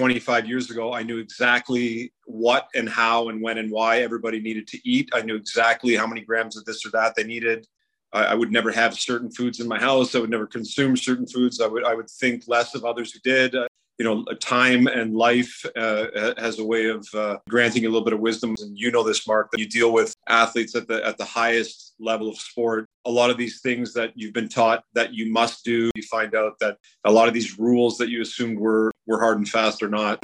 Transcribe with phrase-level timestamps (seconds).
[0.00, 4.66] 25 years ago, I knew exactly what and how and when and why everybody needed
[4.68, 5.10] to eat.
[5.12, 7.66] I knew exactly how many grams of this or that they needed.
[8.10, 10.14] I, I would never have certain foods in my house.
[10.14, 11.60] I would never consume certain foods.
[11.60, 13.54] I would I would think less of others who did.
[14.00, 16.06] You know, time and life uh,
[16.38, 18.56] has a way of uh, granting a little bit of wisdom.
[18.58, 21.96] And you know this, Marc, that you deal with athletes at the at the highest
[22.00, 22.86] level of sport.
[23.04, 26.34] A lot of these things that you've been taught that you must do, you find
[26.34, 29.82] out that a lot of these rules that you assumed were were hard and fast
[29.82, 30.22] are not.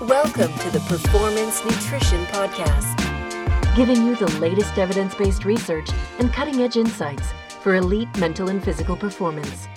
[0.00, 7.28] Welcome to the Performance Nutrition Podcast, giving you the latest evidence-based research and cutting-edge insights
[7.62, 9.68] for elite mental and physical performance.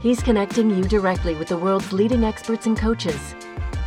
[0.00, 3.34] He's connecting you directly with the world's leading experts and coaches.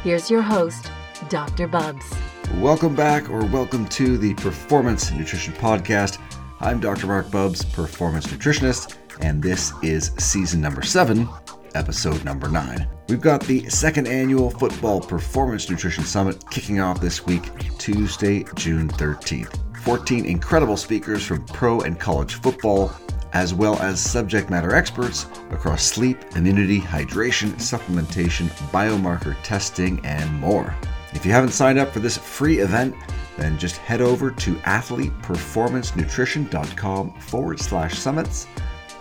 [0.03, 0.91] Here's your host,
[1.29, 1.67] Dr.
[1.67, 2.11] Bubbs.
[2.55, 6.19] Welcome back, or welcome to the Performance Nutrition Podcast.
[6.61, 7.05] I'm Dr.
[7.05, 11.29] Marc Bubbs, performance nutritionist, and this is season number seven,
[11.75, 12.87] episode number nine.
[13.07, 18.89] We've got the second annual Football Performance Nutrition Summit kicking off this week, Tuesday, June
[18.89, 19.55] 13th.
[19.83, 22.91] 14 incredible speakers from pro and college football,
[23.33, 30.73] as well as subject matter experts across sleep, immunity, hydration, supplementation, biomarker testing, and more.
[31.13, 32.95] If you haven't signed up for this free event,
[33.37, 38.47] then just head over to athleteperformancenutrition.com forward slash summits.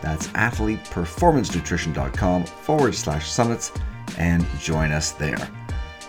[0.00, 3.72] That's athleteperformancenutrition.com forward slash summits
[4.16, 5.50] and join us there.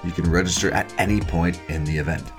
[0.04, 2.32] You can register at any point in the event.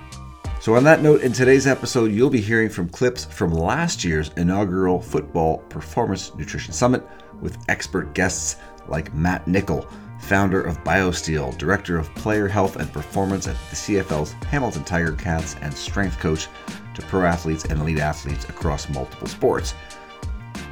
[0.61, 4.29] So, on that note, in today's episode, you'll be hearing from clips from last year's
[4.37, 7.03] inaugural Football Performance Nutrition Summit
[7.41, 9.87] with expert guests like Matt Nichol,
[10.19, 15.55] founder of BioSteel, director of player health and performance at the CFL's Hamilton Tiger Cats,
[15.61, 16.47] and strength coach
[16.93, 19.73] to pro athletes and elite athletes across multiple sports.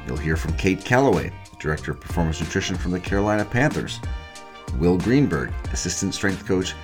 [0.06, 3.98] You'll hear from Kate Callaway, director of performance nutrition from the Carolina Panthers,
[4.78, 6.76] Will Greenberg, assistant strength coach,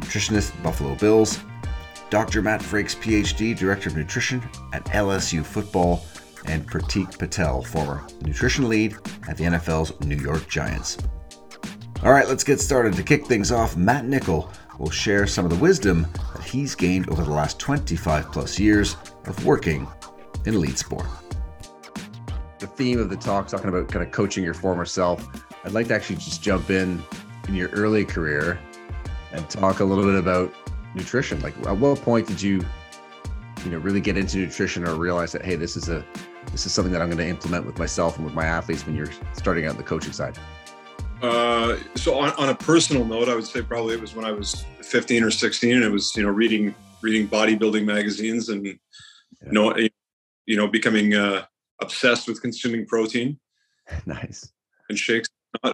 [0.00, 1.38] nutritionist Buffalo Bills,
[2.10, 2.42] Dr.
[2.42, 6.04] Matt Frakes, PhD, Director of Nutrition at LSU Football,
[6.46, 8.94] and Pratik Patel, former nutrition lead
[9.28, 10.98] at the NFL's New York Giants.
[12.02, 12.92] All right, let's get started.
[12.94, 17.08] To kick things off, Matt Nichol will share some of the wisdom that he's gained
[17.08, 18.96] over the last 25 plus years
[19.26, 19.88] of working
[20.44, 21.06] in elite sport.
[22.58, 25.26] The theme of the talk, talking about kind of coaching your former self,
[25.64, 27.02] I'd like to actually just jump in
[27.48, 28.58] in your early career
[29.32, 30.52] and talk a little bit about
[30.94, 31.40] nutrition?
[31.40, 32.64] Like, at what point did you,
[33.64, 36.04] you know, really get into nutrition or realize that hey, this is a
[36.52, 38.94] this is something that I'm going to implement with myself and with my athletes when
[38.94, 40.38] you're starting out the coaching side?
[41.22, 44.32] Uh, so on, on a personal note, I would say probably it was when I
[44.32, 48.72] was 15 or 16, and it was you know reading reading bodybuilding magazines and yeah.
[49.46, 49.76] you know
[50.46, 51.44] you know becoming uh,
[51.80, 53.38] obsessed with consuming protein.
[54.06, 54.50] Nice.
[54.88, 55.28] And shakes.
[55.62, 55.72] Uh,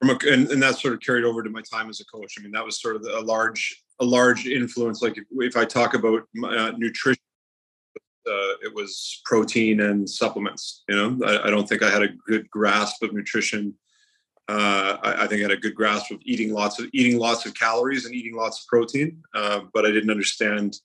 [0.00, 2.34] from a, and, and that sort of carried over to my time as a coach.
[2.38, 5.02] I mean, that was sort of a large a large influence.
[5.02, 7.22] Like if, if I talk about uh, nutrition,
[8.26, 10.84] uh, it was protein and supplements.
[10.88, 13.74] You know, I, I, don't think I had a good grasp of nutrition.
[14.48, 17.46] Uh, I, I, think I had a good grasp of eating lots of eating lots
[17.46, 20.76] of calories and eating lots of protein, uh, but I didn't understand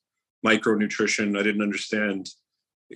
[0.46, 1.38] micronutrition.
[1.38, 2.30] I didn't understand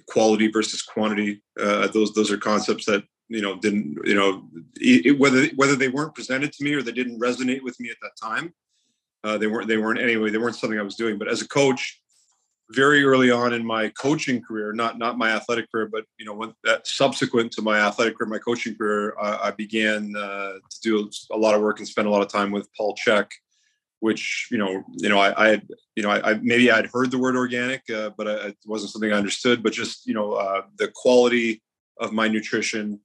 [0.09, 1.41] quality versus quantity.
[1.59, 5.90] Uh, those those are concepts that you know didn't you know it, whether whether they
[5.90, 8.53] weren't presented to me or they didn't resonate with me at that time
[9.24, 11.47] uh, they weren't they weren't anyway they weren't something i was doing but as a
[11.47, 12.02] coach
[12.72, 16.34] very early on in my coaching career not not my athletic career but you know
[16.34, 20.79] when that subsequent to my athletic career my coaching career uh, i began uh, to
[20.81, 23.28] do a lot of work and spend a lot of time with paul Chek,
[24.00, 25.62] which you know you know i, I
[25.96, 28.91] you know I, I, maybe i'd heard the word organic uh, but I, it wasn't
[28.91, 31.62] something i understood but just you know uh, the quality
[32.00, 33.00] of my nutrition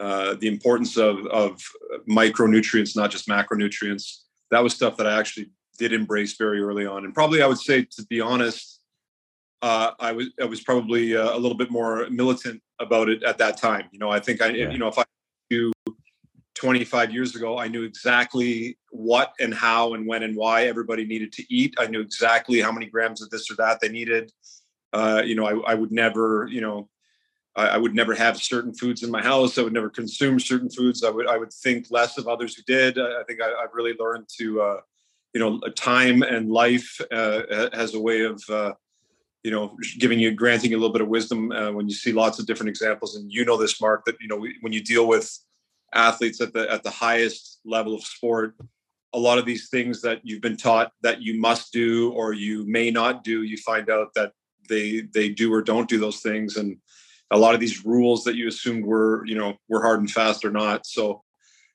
[0.00, 1.62] uh, the importance of, of
[2.08, 4.20] micronutrients, not just macronutrients.
[4.50, 7.04] That was stuff that I actually did embrace very early on.
[7.04, 8.80] And probably I would say, to be honest,
[9.62, 13.38] uh, I was I was probably uh, a little bit more militant about it at
[13.38, 13.88] that time.
[13.92, 14.70] You know, I think I yeah.
[14.70, 15.04] you know if I
[15.50, 15.72] do
[16.54, 21.32] 25 years ago, I knew exactly what and how and when and why everybody needed
[21.32, 21.74] to eat.
[21.78, 24.30] I knew exactly how many grams of this or that they needed.
[24.92, 26.88] Uh, you know, I, I would never, you know,
[27.60, 29.58] I, I, would never have certain foods in my house.
[29.58, 31.04] I would never consume certain foods.
[31.04, 32.98] I would I would think less of others who did.
[32.98, 34.80] I, I think I, have really learned to, uh,
[35.34, 37.42] you know, time and life uh,
[37.72, 38.72] has a way of, uh,
[39.42, 42.12] you know, giving you granting you a little bit of wisdom uh, when you see
[42.12, 43.16] lots of different examples.
[43.16, 45.38] And you know this, Marc, that you know when you deal with
[45.94, 48.54] athletes at the at the highest level of sport.
[49.12, 52.64] A lot of these things that you've been taught that you must do or you
[52.66, 54.32] may not do, you find out that
[54.68, 56.78] they they do or don't do those things, and
[57.30, 60.44] a lot of these rules that you assumed were you know were hard and fast
[60.44, 61.22] or not so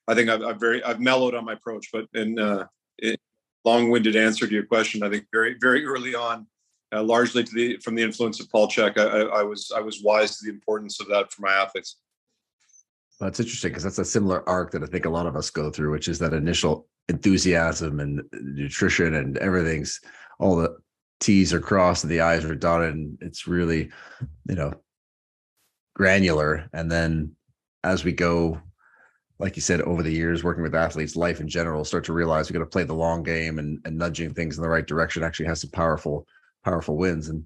[0.08, 2.66] i think i've, I've very i've mellowed on my approach but in uh
[3.66, 5.02] long-winded answer to your question.
[5.02, 6.46] I think very very early on,
[6.94, 10.02] uh, largely to the from the influence of Paul Chek, I, I, was I was
[10.02, 11.96] wise to the importance of that for my athletes.
[13.20, 15.70] Well, interesting because that's a similar arc that I think a lot of us go
[15.70, 20.00] through, which is that initial enthusiasm and nutrition and everything's
[20.38, 20.76] all the
[21.20, 23.90] T's are crossed and the I's are dotted, and it's really,
[24.48, 24.72] you know,
[25.96, 26.68] granular.
[26.74, 27.34] And then
[27.82, 28.60] as we go,
[29.38, 32.50] like you said, over the years, working with athletes, life in general, start to realize
[32.50, 35.22] we got to play the long game and, and nudging things in the right direction
[35.22, 36.26] actually has some powerful,
[36.64, 37.30] powerful wins.
[37.30, 37.44] And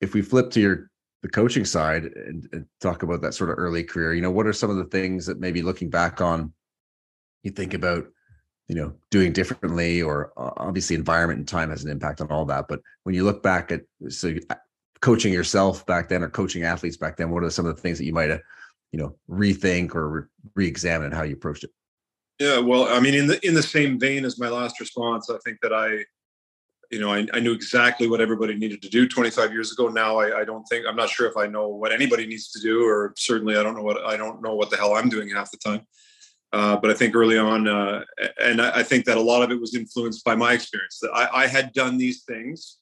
[0.00, 0.90] if we flip to your
[1.22, 4.46] the coaching side and, and, talk about that sort of early career you know what
[4.46, 6.52] are some of the things that maybe looking back on
[7.42, 8.04] you think about
[8.68, 12.66] you know doing differently or obviously environment and time has an impact on all that
[12.68, 13.80] but when you look back at
[14.10, 14.54] so uh,
[15.04, 17.98] coaching yourself back then or coaching athletes back then what are some of the things
[17.98, 18.40] that you might have
[18.90, 21.70] you know rethink or re-examine how you approached it
[22.40, 25.36] yeah well i mean in the in the same vein as my last response i
[25.44, 26.02] think that i
[26.90, 29.88] you know, I, I, knew exactly what everybody needed to do 25 years ago.
[29.88, 32.60] Now I, I, don't think I'm not sure if I know what anybody needs to
[32.60, 35.30] do, or certainly I don't know what I don't know what the hell I'm doing
[35.30, 35.80] half the time.
[36.52, 38.04] Uh, but I think early on, uh,
[38.38, 41.00] and I, I, think that a lot of it was influenced by my experience.
[41.00, 42.78] That I, I, had done these things,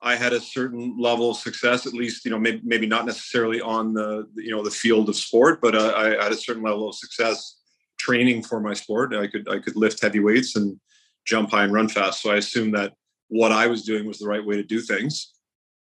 [0.00, 3.60] I had a certain level of success, at least you know maybe, maybe not necessarily
[3.60, 6.88] on the you know the field of sport, but uh, I had a certain level
[6.88, 7.58] of success
[7.98, 9.14] training for my sport.
[9.14, 10.78] I could I could lift heavy weights and
[11.24, 12.22] jump high and run fast.
[12.22, 12.94] So I assumed that
[13.28, 15.34] what I was doing was the right way to do things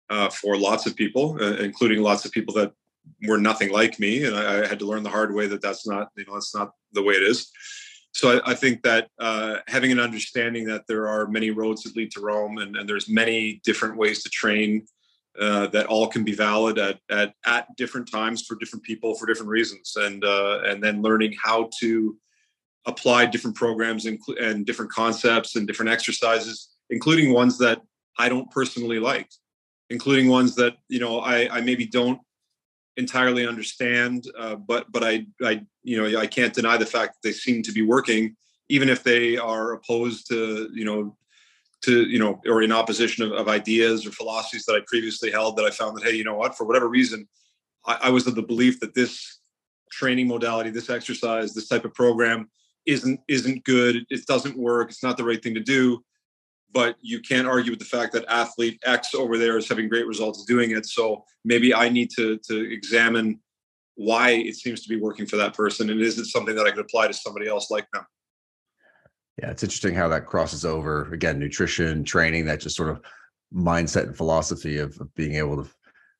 [0.09, 2.73] uh, for lots of people, uh, including lots of people that
[3.27, 5.87] were nothing like me, and I, I, had to learn the hard way that that's
[5.87, 7.51] not you know that's not the way it is.
[8.17, 11.95] So I, I think that uh, having an understanding that there are many roads that
[11.95, 14.85] lead to Rome, and, and there's many different ways to train.
[15.39, 19.27] Uh, that all can be valid at, at at different times for different people for
[19.27, 22.17] different reasons, and uh, and then learning how to
[22.87, 27.81] apply different programs and, and different concepts and different exercises including ones that
[28.17, 29.29] I don't personally like,
[29.89, 32.19] including ones that you know I, I maybe don't
[32.97, 37.27] entirely understand, uh, but but I I you know I can't deny the fact that
[37.27, 38.35] they seem to be working,
[38.69, 41.15] even if they are opposed to you know
[41.83, 45.55] to you know or in opposition of, of ideas or philosophies that I previously held.
[45.55, 47.27] That I found that hey, you know what, for whatever reason,
[47.85, 49.39] I, I was of the belief that this
[49.91, 52.49] training modality, this exercise, this type of program
[52.85, 54.05] isn't isn't good.
[54.09, 54.89] It doesn't work.
[54.89, 56.03] It's not the right thing to do
[56.73, 60.07] but you can't argue with the fact that athlete X over there is having great
[60.07, 60.85] results doing it.
[60.85, 63.39] So maybe I need to to examine
[63.95, 66.71] why it seems to be working for that person, and is it something that I
[66.71, 68.05] could apply to somebody else like them?
[69.41, 73.01] Yeah, it's interesting how that crosses over again, nutrition, training, that just sort of
[73.53, 75.69] mindset and philosophy of, of being able to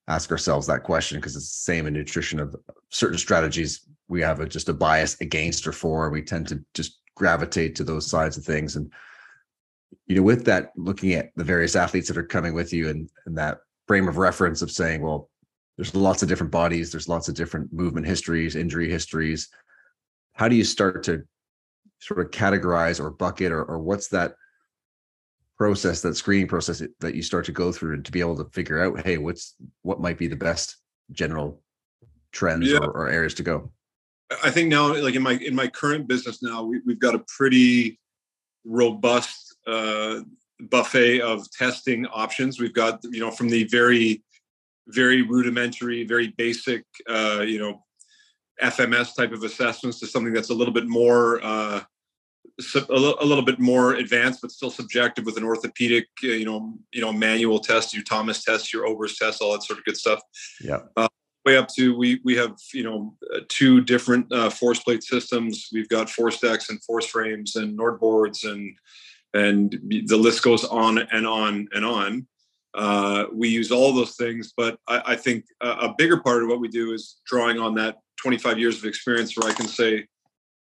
[0.08, 2.56] ask ourselves that question because it's the same in nutrition of
[2.90, 6.10] certain strategies we have a, just a bias against or for.
[6.10, 8.92] We tend to just gravitate to those sides of things and
[10.06, 13.10] you know, with that, looking at the various athletes that are coming with you and,
[13.26, 15.30] and that frame of reference of saying, well,
[15.76, 19.50] there's lots of different bodies, there's lots of different movement histories, injury histories.
[20.34, 21.24] How do you start to
[22.00, 24.34] sort of categorize or bucket, or, or what's that
[25.58, 28.46] process, that screening process that you start to go through and to be able to
[28.52, 30.78] figure out, hey, what's what might be the best
[31.12, 31.62] general
[32.32, 32.78] trends yeah.
[32.78, 33.72] or, or areas to go?
[34.44, 37.24] I think now, like in my in my current business now, we, we've got a
[37.38, 38.00] pretty
[38.66, 40.22] robust uh,
[40.70, 42.60] buffet of testing options.
[42.60, 44.24] We've got you know from the very
[44.90, 47.84] very rudimentary, very basic, uh, you know,
[48.62, 51.82] FMS type of assessments to something that's a little bit more uh,
[52.90, 57.02] a, little, bit more advanced, but still subjective with an orthopedic, uh, you know, you
[57.02, 60.22] know, manual test, your Thomas test, your Ober's test, all that sort of good stuff.
[60.62, 60.80] Yeah.
[60.96, 61.08] Uh,
[61.46, 65.70] way up to we we have you know uh, two different uh, force plate systems.
[65.72, 68.76] We've got ForceDecks and ForceFrames and NordBords and
[69.38, 72.28] and the list goes on and on and on.
[72.74, 76.50] Uh, we use all those things, but I, I think a, a, bigger part of
[76.50, 80.06] what we do is drawing on that 25 years of experience where I can say,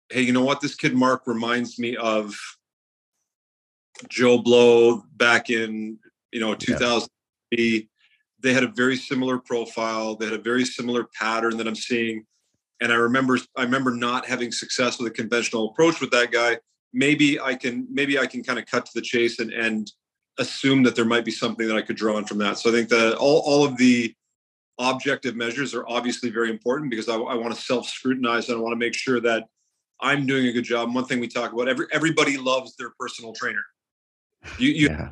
[0.10, 0.60] hey, you know what?
[0.60, 2.36] This kid Mark reminds me of
[4.10, 6.00] Joe Blow back in,
[6.32, 7.08] you know, 2000.
[7.52, 7.80] Yeah.
[8.42, 10.16] They had a very similar profile.
[10.16, 12.26] They had a very similar pattern that I'm seeing.
[12.82, 16.58] And I remember, I remember not having success with a conventional approach with that guy
[16.94, 19.92] maybe I can maybe I can kind of cut to the chase and and
[20.38, 22.58] assume that there might be something that I could draw on from that.
[22.58, 24.14] So I think that all, all of the
[24.80, 28.62] objective measures are obviously very important because I, I want to self scrutinize and I
[28.62, 29.46] want to make sure that
[30.02, 30.94] I'm doing a good job.
[30.94, 33.64] One thing we talk about every everybody loves their personal trainer.
[34.58, 35.10] You you, yeah.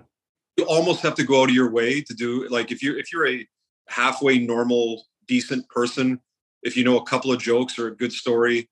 [0.57, 3.13] you almost have to go out of your way to do like if you're if
[3.13, 3.48] you're a
[3.88, 6.19] halfway normal decent person,
[6.63, 8.69] if you know a couple of jokes or a good story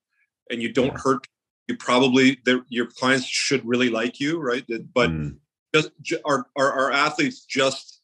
[0.50, 1.26] and you don't hurt
[1.68, 4.64] you probably your clients should really like you, right?
[4.94, 5.36] But mm.
[5.74, 5.90] just
[6.24, 7.98] our, our our athletes just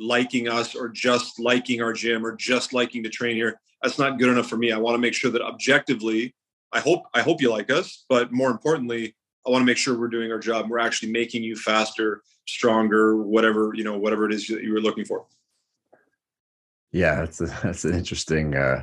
[0.00, 4.18] liking us or just liking our gym or just liking to train here that's not
[4.18, 6.34] good enough for me i want to make sure that objectively
[6.72, 9.14] i hope i hope you like us but more importantly
[9.46, 13.18] i want to make sure we're doing our job we're actually making you faster stronger
[13.18, 15.26] whatever you know whatever it is that you were looking for
[16.92, 18.82] yeah that's a, that's an interesting uh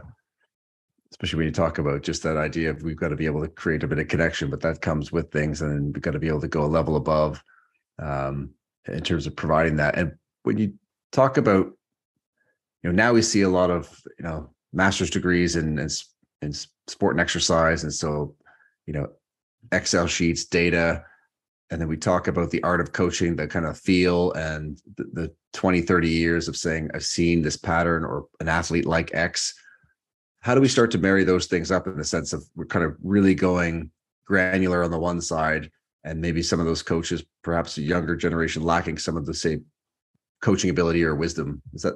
[1.11, 3.47] especially when you talk about just that idea of we've got to be able to
[3.47, 6.27] create a bit of connection but that comes with things and we've got to be
[6.27, 7.41] able to go a level above
[7.99, 8.49] um
[8.87, 9.97] in terms of providing that.
[9.97, 10.73] And when you
[11.11, 11.65] talk about
[12.83, 15.89] you know now we see a lot of you know master's degrees in in,
[16.41, 16.53] in
[16.87, 18.35] sport and exercise and so
[18.85, 19.07] you know
[19.71, 21.03] excel sheets data
[21.69, 25.03] and then we talk about the art of coaching the kind of feel and the,
[25.13, 29.55] the 20 30 years of saying i've seen this pattern or an athlete like x
[30.41, 32.85] how do we start to marry those things up in the sense of we're kind
[32.85, 33.91] of really going
[34.25, 35.71] granular on the one side
[36.03, 39.65] and maybe some of those coaches perhaps a younger generation lacking some of the same
[40.41, 41.95] coaching ability or wisdom is that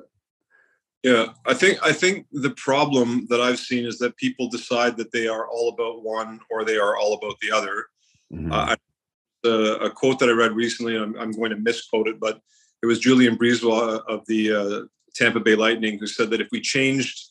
[1.04, 5.12] yeah i think i think the problem that i've seen is that people decide that
[5.12, 7.86] they are all about one or they are all about the other
[8.34, 8.52] mm-hmm.
[8.52, 8.76] uh,
[9.44, 12.40] a quote that i read recently I'm, I'm, going to misquote it but
[12.82, 14.82] it was julien BriseBois of the uh,
[15.16, 17.31] tampa bay lightning who said that if we changed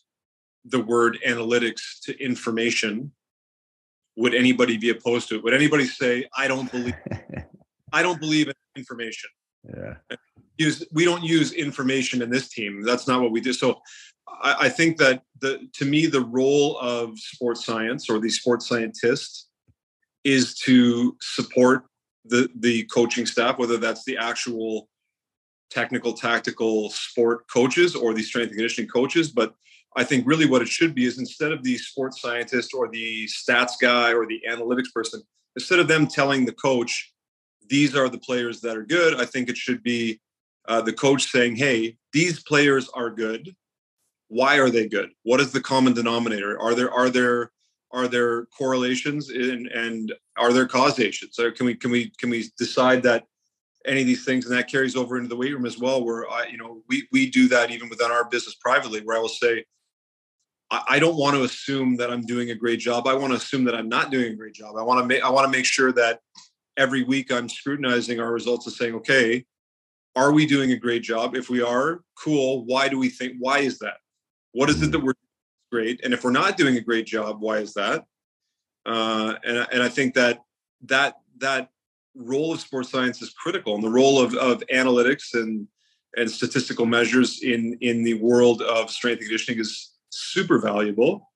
[0.65, 3.13] the word analytics to information
[4.17, 6.95] would anybody be opposed to it would anybody say i don't believe
[7.93, 9.31] i don't believe in information
[9.77, 9.95] yeah
[10.61, 12.83] use we don't use information in this team.
[12.83, 13.53] That's not what we do.
[13.53, 13.81] So
[14.29, 18.69] I, I think that the to me the role of sports science or the sports
[18.69, 19.49] scientist
[20.23, 21.85] is to support
[22.25, 24.89] the the coaching staff, whether that's the actual
[25.71, 29.31] technical tactical sport coaches or the strength and conditioning coaches.
[29.31, 29.55] But
[29.97, 33.27] I think really what it should be is instead of the sports scientist or the
[33.27, 35.21] stats guy or the analytics person,
[35.57, 37.13] instead of them telling the coach,
[37.69, 40.21] these are the players that are good, I think it should be
[40.69, 43.55] uh, the coach saying, "Hey, these players are good.
[44.29, 45.11] Why are they good?
[45.25, 46.61] What is the common denominator?
[46.61, 47.51] Are there are there
[47.93, 51.39] are there correlations in, and are there causations?
[51.39, 53.25] Or can we can we can we decide that
[53.87, 56.05] any of these things and that carries over into the weight room as well?
[56.05, 59.21] Where I you know we we do that even within our business privately, where I
[59.21, 59.65] will say."
[60.71, 63.09] I don't want to assume that I'm doing a great job.
[63.09, 64.77] I want to assume that I'm not doing a great job.
[64.77, 66.21] I want to make I want to make sure that
[66.77, 69.45] every week I'm scrutinizing our results and saying, okay,
[70.15, 71.35] are we doing a great job?
[71.35, 72.65] If we are, cool.
[72.65, 73.35] Why do we think?
[73.39, 73.97] Why is that?
[74.53, 75.15] What is it that we're
[75.73, 76.01] great?
[76.05, 78.05] And if we're not doing a great job, why is that?
[78.87, 80.41] Uh, and and I think that
[80.87, 81.71] that that
[82.15, 85.67] role of sports science is critical, and the role of of analytics and
[86.17, 91.31] and statistical measures in in the world of strength and conditioning is super valuable.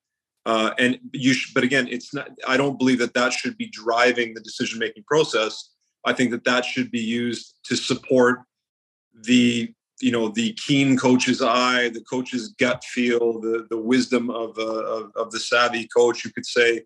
[0.45, 2.29] Uh, and you, sh- but again, it's not.
[2.47, 5.71] I don't believe that that should be driving the decision making process.
[6.05, 8.41] I think that that should be used to support
[9.23, 14.57] the you know the keen coach's eye, the coach's gut feel, the the wisdom of,
[14.57, 16.83] uh, of, of the savvy coach who could say,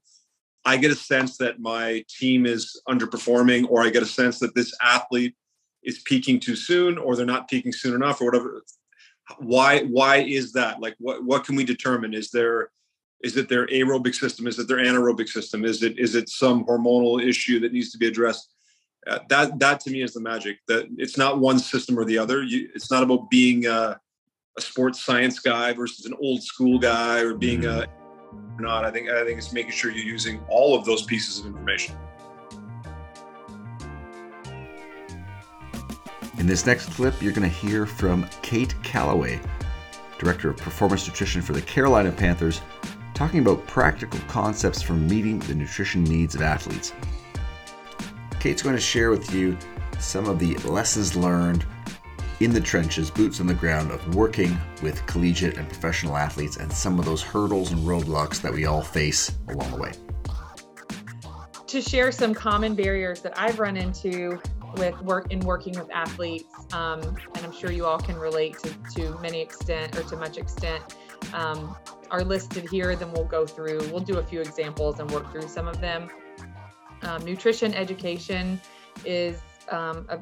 [0.65, 4.55] I get a sense that my team is underperforming, or I get a sense that
[4.55, 5.35] this athlete
[5.83, 8.63] is peaking too soon, or they're not peaking soon enough, or whatever.
[9.37, 10.81] Why why is that?
[10.81, 12.13] Like what what can we determine?
[12.13, 12.69] Is there
[13.21, 14.47] is it their aerobic system?
[14.47, 15.65] Is it their anaerobic system?
[15.65, 18.53] Is it is it some hormonal issue that needs to be addressed?
[19.07, 22.17] uh, that that to me is the magic that it's not one system or the
[22.17, 23.99] other you, it's not about being a,
[24.57, 27.85] a, sports science guy versus an old school guy or being a
[28.57, 31.39] or not i think i think it's making sure you're using all of those pieces
[31.39, 31.95] of information
[36.49, 39.39] this next clip you're going to hear from kate callaway
[40.17, 42.61] director of performance nutrition for the carolina panthers
[43.13, 46.93] talking about practical concepts for meeting the nutrition needs of athletes
[48.39, 49.57] Kate's going to share with you
[49.99, 51.65] some of the lessons learned
[52.39, 56.71] in the trenches, boots on the ground, of working with collegiate and professional athletes and
[56.71, 59.91] some of those hurdles and roadblocks that we all face along the way.
[61.67, 64.41] To share some common barriers that I've run into
[64.77, 68.73] with work in working with athletes, um, and I'm sure you all can relate to,
[68.95, 70.83] to many extent or to much extent,
[71.33, 71.75] um,
[72.11, 72.95] are listed here.
[72.95, 76.09] Then we'll go through, we'll do a few examples and work through some of them.
[77.03, 78.59] Um, nutrition education
[79.05, 80.19] is um, a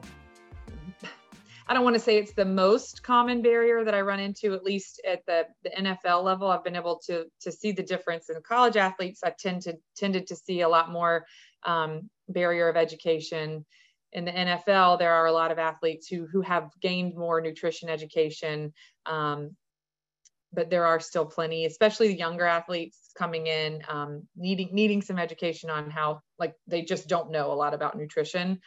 [1.69, 4.63] I don't want to say it's the most common barrier that I run into, at
[4.63, 6.47] least at the, the NFL level.
[6.47, 9.21] I've been able to to see the difference in college athletes.
[9.23, 11.25] I've to tended to see a lot more
[11.63, 13.65] um, barrier of education.
[14.13, 17.89] In the NFL, there are a lot of athletes who who have gained more nutrition
[17.89, 18.73] education
[19.05, 19.55] um,
[20.53, 25.19] but there are still plenty, especially the younger athletes coming in, um, needing needing some
[25.19, 28.59] education on how like they just don't know a lot about nutrition.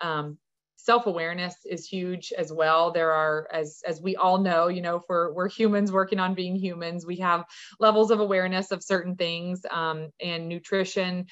[0.00, 0.38] Um,
[0.76, 5.34] self-awareness is huge as well there are as as we all know you know for
[5.34, 7.44] we're humans working on being humans we have
[7.80, 11.26] levels of awareness of certain things um, and nutrition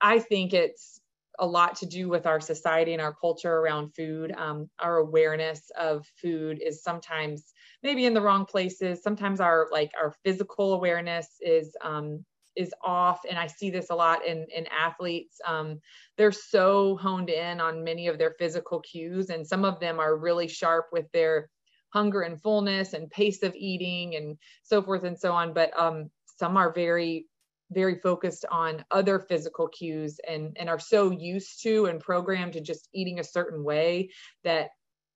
[0.00, 0.97] i think it's
[1.38, 4.32] a lot to do with our society and our culture around food.
[4.36, 7.52] Um, our awareness of food is sometimes
[7.82, 9.02] maybe in the wrong places.
[9.02, 12.24] Sometimes our like our physical awareness is um,
[12.56, 15.40] is off and i see this a lot in in athletes.
[15.46, 15.78] Um,
[16.16, 20.16] they're so honed in on many of their physical cues and some of them are
[20.16, 21.48] really sharp with their
[21.90, 26.10] hunger and fullness and pace of eating and so forth and so on but um,
[26.26, 27.27] some are very
[27.70, 32.60] very focused on other physical cues and and are so used to and programmed to
[32.60, 34.10] just eating a certain way
[34.44, 34.70] that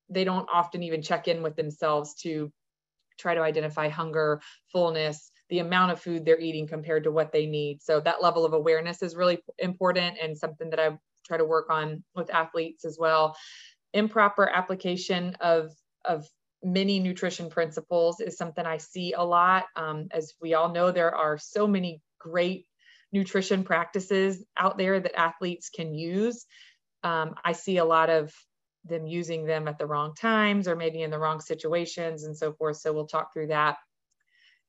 [0.09, 2.51] they don't often even check in with themselves to
[3.17, 4.41] try to identify hunger
[4.71, 7.81] fullness the amount of food they're eating compared to what they need.
[7.81, 11.69] So that level of awareness is really important and something that I try to work
[11.69, 13.35] on with athletes as well.
[13.93, 15.71] Improper application of
[16.05, 16.27] of
[16.63, 19.65] many nutrition principles is something I see a lot.
[19.75, 22.65] Um, as we all know, there are so many great
[23.11, 26.45] nutrition practices out there that athletes can use.
[27.03, 28.33] Um, I see a lot of
[28.85, 32.53] them using them at the wrong times or maybe in the wrong situations and so
[32.53, 32.77] forth.
[32.77, 33.77] So we'll talk through that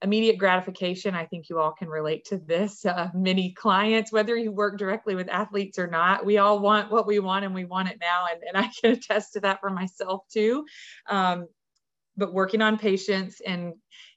[0.02, 4.52] immediate gratification i think you all can relate to this uh, many clients whether you
[4.52, 7.88] work directly with athletes or not we all want what we want and we want
[7.88, 10.64] it now and, and i can attest to that for myself too
[11.08, 11.46] um,
[12.16, 13.72] but working on patience and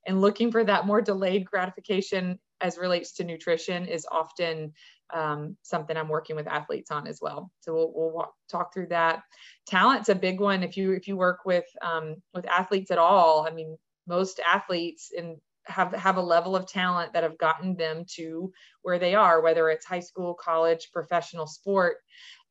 [0.05, 4.73] and looking for that more delayed gratification as relates to nutrition is often
[5.13, 7.51] um, something I'm working with athletes on as well.
[7.61, 9.21] So we'll, we'll walk, talk through that.
[9.65, 10.63] Talent's a big one.
[10.63, 15.11] If you if you work with um, with athletes at all, I mean, most athletes
[15.15, 15.37] in
[15.67, 19.69] have have a level of talent that have gotten them to where they are whether
[19.69, 21.97] it's high school college professional sport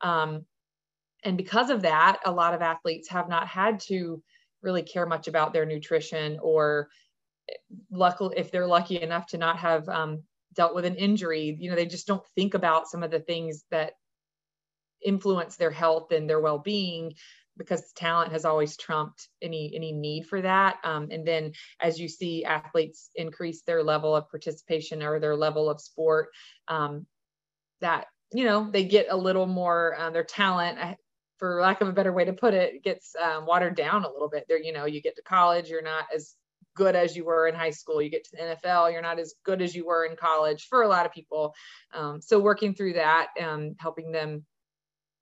[0.02, 0.44] um,
[1.24, 4.22] and because of that a lot of athletes have not had to
[4.62, 6.88] really care much about their nutrition or
[7.90, 10.22] luckily if they're lucky enough to not have um,
[10.54, 13.64] dealt with an injury you know they just don't think about some of the things
[13.70, 13.92] that
[15.04, 17.12] influence their health and their well-being
[17.56, 20.76] because talent has always trumped any any need for that.
[20.84, 25.70] Um, and then as you see athletes increase their level of participation or their level
[25.70, 26.28] of sport
[26.68, 27.06] um,
[27.80, 30.78] that you know they get a little more uh, their talent
[31.38, 34.28] for lack of a better way to put it gets um, watered down a little
[34.28, 34.44] bit.
[34.48, 36.34] There you know you get to college you're not as
[36.76, 39.34] good as you were in high school you get to the nfl you're not as
[39.44, 41.52] good as you were in college for a lot of people
[41.92, 44.44] um, so working through that and helping them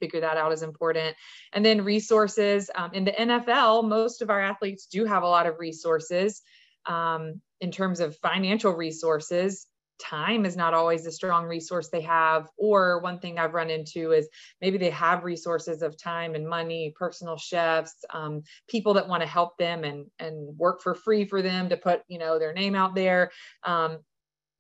[0.01, 1.17] figure that out is important.
[1.53, 5.47] And then resources um, in the NFL, most of our athletes do have a lot
[5.47, 6.43] of resources
[6.87, 9.67] um, in terms of financial resources.
[10.01, 12.49] Time is not always a strong resource they have.
[12.57, 14.29] Or one thing I've run into is
[14.61, 19.29] maybe they have resources of time and money, personal chefs, um, people that want to
[19.29, 22.75] help them and and work for free for them to put you know their name
[22.75, 23.31] out there.
[23.63, 23.99] Um,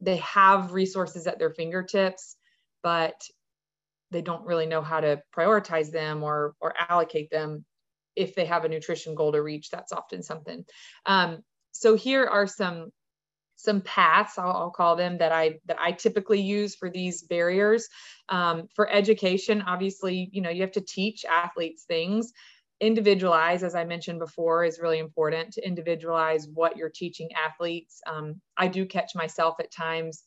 [0.00, 2.36] they have resources at their fingertips,
[2.82, 3.20] but
[4.10, 7.64] they don't really know how to prioritize them or or allocate them
[8.16, 10.64] if they have a nutrition goal to reach that's often something
[11.06, 11.42] um,
[11.72, 12.90] so here are some
[13.56, 17.88] some paths I'll, I'll, call them that i that i typically use for these barriers.
[18.28, 22.32] Um, for education obviously you know you have to teach athletes things.
[22.80, 28.00] Individualize as i mentioned before is really important to individualize what you're teaching athletes.
[28.06, 30.24] Um, i do catch myself at times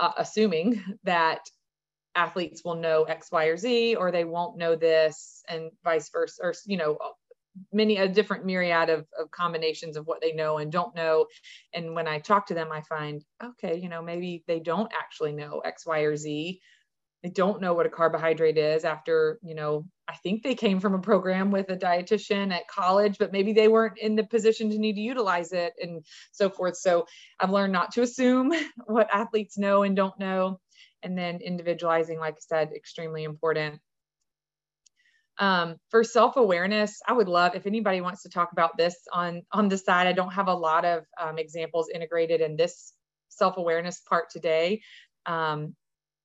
[0.00, 1.40] uh, assuming that
[2.14, 6.40] athletes will know X, Y, or Z, or they won't know this, and vice versa,
[6.42, 6.96] or you know,
[7.72, 11.26] many a different myriad of, of combinations of what they know and don't know.
[11.72, 15.32] And when I talk to them, I find, okay, you know, maybe they don't actually
[15.32, 16.60] know X, Y, or Z.
[17.22, 20.94] They don't know what a carbohydrate is after, you know, I think they came from
[20.94, 24.78] a program with a dietitian at college, but maybe they weren't in the position to
[24.78, 26.76] need to utilize it and so forth.
[26.76, 27.06] So
[27.40, 28.52] I've learned not to assume
[28.86, 30.60] what athletes know and don't know
[31.02, 33.80] and then individualizing, like I said, extremely important.
[35.38, 39.68] Um, for self-awareness, I would love if anybody wants to talk about this on on
[39.68, 40.06] the side.
[40.06, 42.92] I don't have a lot of um, examples integrated in this
[43.30, 44.82] self-awareness part today.
[45.26, 45.74] Um,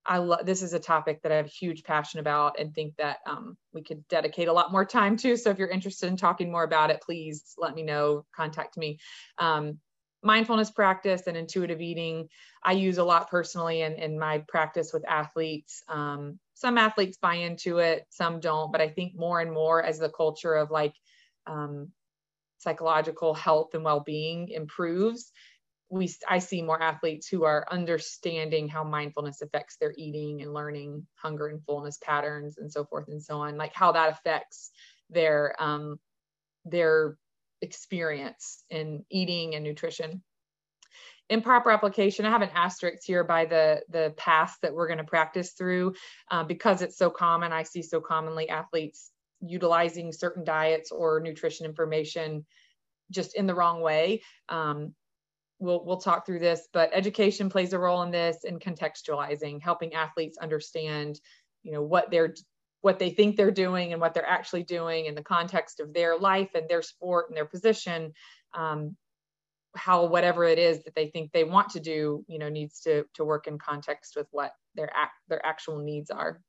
[0.05, 3.17] I love this is a topic that I have huge passion about and think that
[3.27, 5.37] um, we could dedicate a lot more time to.
[5.37, 8.25] So if you're interested in talking more about it, please let me know.
[8.35, 8.99] Contact me.
[9.37, 9.79] Um,
[10.23, 12.27] mindfulness practice and intuitive eating
[12.63, 15.81] i use a lot personally in, in my practice with athletes.
[15.87, 19.99] Um, some athletes buy into it some don't but i think more and more as
[19.99, 20.93] the culture of like
[21.47, 21.91] um,
[22.57, 25.31] psychological health and well-being improves
[25.89, 31.05] we I see more athletes who are understanding how mindfulness affects their eating and learning
[31.15, 34.69] hunger and fullness patterns and so forth and so on, like how that affects
[35.09, 35.99] their um,
[36.65, 37.17] their
[37.61, 40.23] experience in eating and nutrition.
[41.29, 45.03] Improper application, I have an asterisk here by the the paths that we're going to
[45.03, 45.93] practice through
[46.31, 47.51] uh, because it's so common.
[47.51, 52.45] I see so commonly athletes utilizing certain diets or nutrition information
[53.11, 54.21] just in the wrong way.
[54.49, 54.95] Um,
[55.59, 59.93] we'll we'll talk through this, but education plays a role in this and contextualizing, helping
[59.93, 61.19] athletes understand,
[61.63, 62.33] you know, what they're
[62.81, 66.17] what they think they're doing and what they're actually doing in the context of their
[66.17, 68.13] life and their sport and their position.
[68.53, 68.95] Um,
[69.75, 73.05] how whatever it is that they think they want to do, you know, needs to
[73.13, 76.41] to work in context with what their act their actual needs are.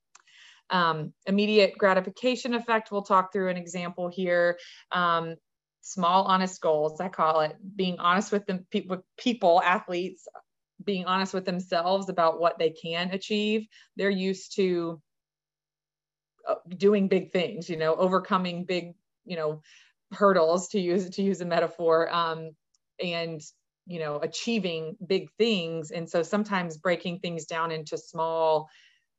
[0.71, 2.91] Um, immediate gratification effect.
[2.91, 4.59] We'll talk through an example here.
[4.93, 5.37] Um,
[5.83, 10.29] small honest goals i call it being honest with them with people athletes
[10.85, 13.67] being honest with themselves about what they can achieve
[13.97, 15.01] they're used to
[16.77, 19.63] doing big things you know overcoming big you know
[20.13, 22.51] hurdles to use to use a metaphor um,
[23.03, 23.41] and
[23.87, 25.91] you know achieving big things.
[25.91, 28.69] And so sometimes breaking things down into small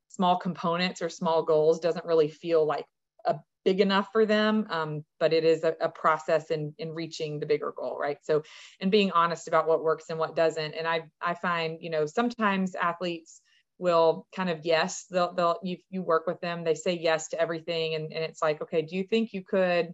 [0.10, 2.86] small components or small goals doesn't really feel like
[3.26, 7.40] a big enough for them um, but it is a, a, process in in reaching
[7.40, 8.18] the bigger goal right?
[8.24, 8.44] So
[8.80, 10.74] and being honest about what works and what doesn't.
[10.74, 13.42] And i i find you know sometimes athletes
[13.82, 17.42] will kind of yes they'll they'll you, you work with them they say yes to
[17.42, 19.94] everything and, and it's like okay do you think you could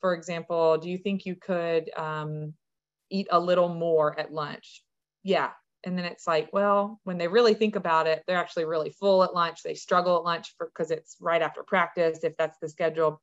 [0.00, 2.54] for example do you think you could um,
[3.10, 4.82] eat a little more at lunch?
[5.22, 5.50] Yeah.
[5.84, 9.22] And then it's like well when they really think about it they're actually really full
[9.22, 9.62] at lunch.
[9.62, 13.20] They struggle at lunch because it's right after practice if that's the schedule.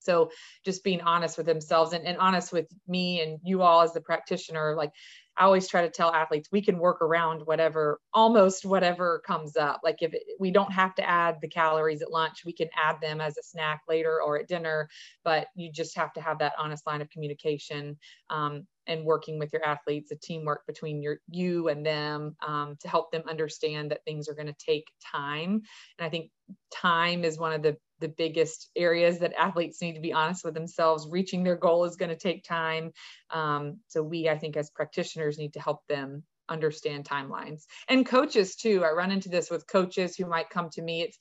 [0.00, 0.30] So
[0.64, 4.00] just being honest with themselves and, and honest with me and you all as the
[4.00, 4.92] practitioner like
[5.36, 9.80] I always try to tell athletes we can work around whatever, almost whatever comes up.
[9.84, 13.00] Like if it, we don't have to add the calories at lunch, we can add
[13.00, 14.88] them as a snack later or at dinner.
[15.24, 17.96] But you just have to have that honest line of communication
[18.30, 22.88] um, and working with your athletes, a teamwork between your you and them um, to
[22.88, 25.62] help them understand that things are going to take time.
[25.98, 26.30] And I think
[26.72, 30.54] time is one of the the biggest areas that athletes need to be honest with
[30.54, 31.08] themselves.
[31.10, 32.92] Reaching their goal is going to take time.
[33.30, 38.54] Um, so we, I think, as practitioners, need to help them understand timelines and coaches
[38.54, 38.84] too.
[38.84, 41.02] I run into this with coaches who might come to me.
[41.02, 41.18] It's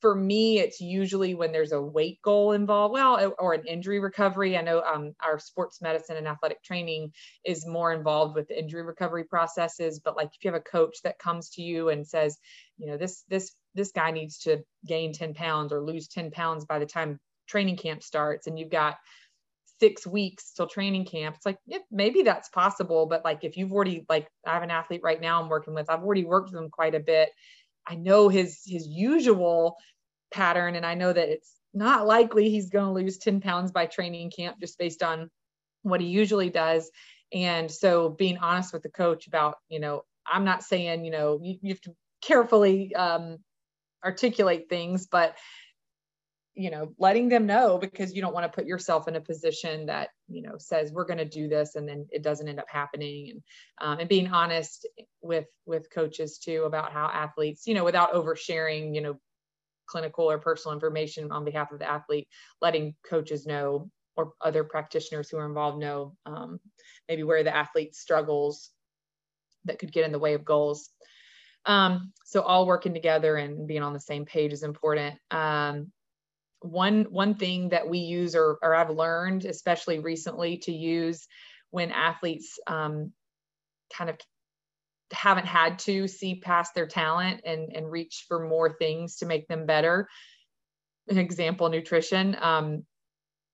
[0.00, 4.56] for me, it's usually when there's a weight goal involved, well, or an injury recovery.
[4.56, 7.12] I know um, our sports medicine and athletic training
[7.44, 10.00] is more involved with injury recovery processes.
[10.00, 12.36] But like if you have a coach that comes to you and says,
[12.76, 16.64] you know, this this this guy needs to gain 10 pounds or lose 10 pounds
[16.64, 18.96] by the time training camp starts and you've got
[19.80, 23.72] six weeks till training camp it's like yeah, maybe that's possible but like if you've
[23.72, 26.54] already like i have an athlete right now i'm working with i've already worked with
[26.54, 27.30] them quite a bit
[27.86, 29.76] i know his his usual
[30.32, 33.86] pattern and i know that it's not likely he's going to lose 10 pounds by
[33.86, 35.28] training camp just based on
[35.82, 36.90] what he usually does.
[37.32, 41.40] And so being honest with the coach about you know i'm not saying you know
[41.42, 43.38] you, you have to carefully um,
[44.04, 45.36] articulate things but
[46.54, 49.86] you know letting them know because you don't want to put yourself in a position
[49.86, 52.68] that you know says we're going to do this and then it doesn't end up
[52.68, 53.42] happening and
[53.80, 54.86] um, and being honest
[55.20, 59.18] with with coaches too about how athletes you know without oversharing you know
[59.86, 62.28] clinical or personal information on behalf of the athlete
[62.62, 66.58] letting coaches know or other practitioners who are involved know um,
[67.08, 68.70] maybe where the athlete struggles
[69.64, 70.90] that could get in the way of goals
[71.66, 75.16] um, so all working together and being on the same page is important.
[75.30, 75.92] Um,
[76.64, 81.26] one one thing that we use or, or I've learned, especially recently, to use
[81.70, 83.12] when athletes um,
[83.92, 84.18] kind of
[85.12, 89.46] haven't had to see past their talent and and reach for more things to make
[89.46, 90.08] them better.
[91.08, 92.36] An example, nutrition.
[92.40, 92.84] Um,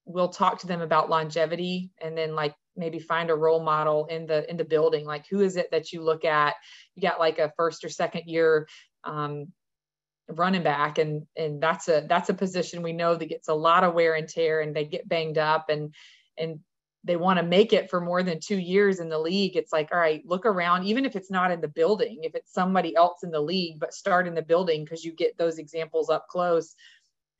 [0.04, 4.26] we'll talk to them about longevity and then like maybe find a role model in
[4.26, 6.54] the in the building like who is it that you look at
[6.94, 8.66] you got like a first or second year
[9.04, 9.52] um,
[10.32, 13.84] running back and and that's a that's a position we know that gets a lot
[13.84, 15.94] of wear and tear and they get banged up and
[16.38, 16.60] and
[17.04, 19.56] they want to make it for more than two years in the league.
[19.56, 22.52] It's like all right look around even if it's not in the building if it's
[22.52, 26.10] somebody else in the league but start in the building because you get those examples
[26.10, 26.74] up close.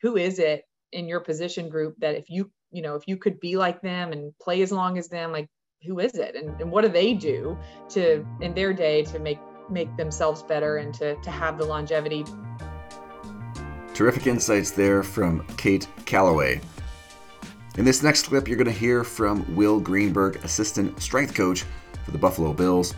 [0.02, 3.40] Who is it in your position group that if you you know if you could
[3.40, 5.48] be like them and play as long as them like
[5.86, 6.34] who is it?
[6.34, 7.56] And, and what do they do
[7.90, 9.38] to in their day to make
[9.70, 12.24] make themselves better and to, to have the longevity
[14.00, 16.58] terrific insights there from kate callaway
[17.76, 21.64] in this next clip you're going to hear from will greenberg assistant strength coach
[22.06, 22.94] for the buffalo bills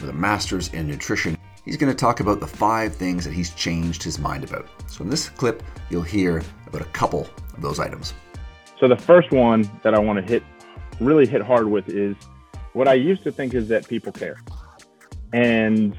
[0.00, 1.36] with a master's in nutrition.
[1.64, 4.68] He's going to talk about the five things that he's changed his mind about.
[4.86, 8.14] So, in this clip, you'll hear about a couple of those items.
[8.80, 10.42] So, the first one that I want to hit,
[11.00, 12.16] really hit hard with is
[12.72, 14.40] what I used to think is that people care.
[15.32, 15.96] And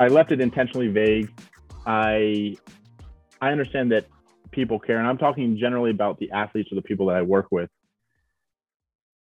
[0.00, 1.30] I left it intentionally vague.
[1.86, 2.56] I
[3.40, 4.06] I understand that
[4.52, 7.48] people care, and I'm talking generally about the athletes or the people that I work
[7.50, 7.70] with.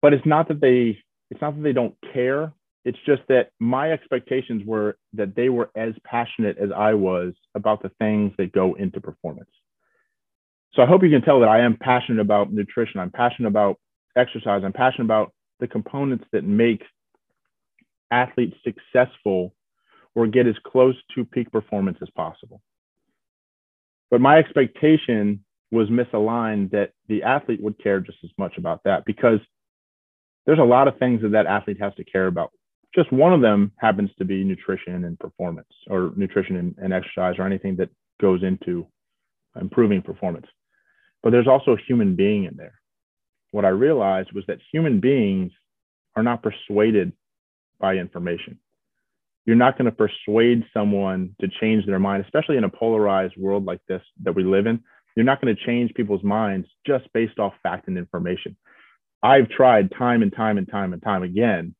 [0.02, 0.98] But it's not that they
[1.30, 2.52] it's not that they don't care.
[2.84, 7.82] It's just that my expectations were that they were as passionate as I was about
[7.82, 9.50] the things that go into performance.
[10.74, 13.00] So I hope you can tell that I am passionate about nutrition.
[13.00, 13.78] I'm passionate about
[14.16, 14.62] exercise.
[14.64, 16.82] I'm passionate about the components that make
[18.10, 19.54] athletes successful
[20.14, 22.60] or get as close to peak performance as possible.
[24.10, 29.04] But my expectation was misaligned that the athlete would care just as much about that
[29.04, 29.38] because
[30.46, 32.50] there's a lot of things that that athlete has to care about.
[32.92, 37.36] Just one of them happens to be nutrition and performance or nutrition and, and exercise
[37.38, 37.88] or anything that
[38.20, 38.86] goes into
[39.60, 40.46] improving performance.
[41.22, 42.80] But there's also a human being in there.
[43.52, 45.52] What I realized was that human beings
[46.16, 47.12] are not persuaded
[47.78, 48.58] by information
[49.46, 53.64] you're not going to persuade someone to change their mind, especially in a polarized world
[53.64, 54.82] like this that we live in.
[55.16, 58.56] You're not going to change people's minds just based off fact and information.
[59.22, 61.74] I've tried time and time and time and time again,